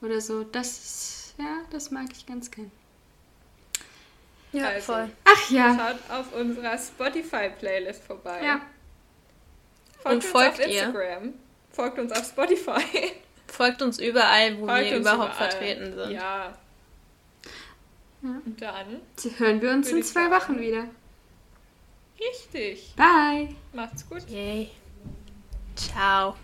[0.01, 2.71] oder so, das ist, ja, das mag ich ganz gern.
[4.51, 5.09] Ja, also, voll.
[5.23, 5.77] Ach ja.
[5.77, 8.41] Schaut auf unserer Spotify-Playlist vorbei.
[8.43, 8.61] Ja.
[9.99, 11.23] Folgt Und folgt uns auf Instagram.
[11.25, 11.33] Ihr.
[11.71, 13.13] Folgt uns auf Spotify.
[13.47, 15.51] Folgt uns überall, wo Folgt wir überhaupt überall.
[15.51, 16.11] vertreten sind.
[16.11, 16.53] Ja.
[18.23, 18.41] Ja.
[18.45, 19.01] Und dann
[19.37, 20.55] hören wir uns in zwei sagen.
[20.55, 20.87] Wochen wieder.
[22.19, 22.93] Richtig.
[22.95, 23.55] Bye.
[23.73, 24.29] Macht's gut.
[24.29, 24.69] Yay.
[25.75, 26.35] Ciao.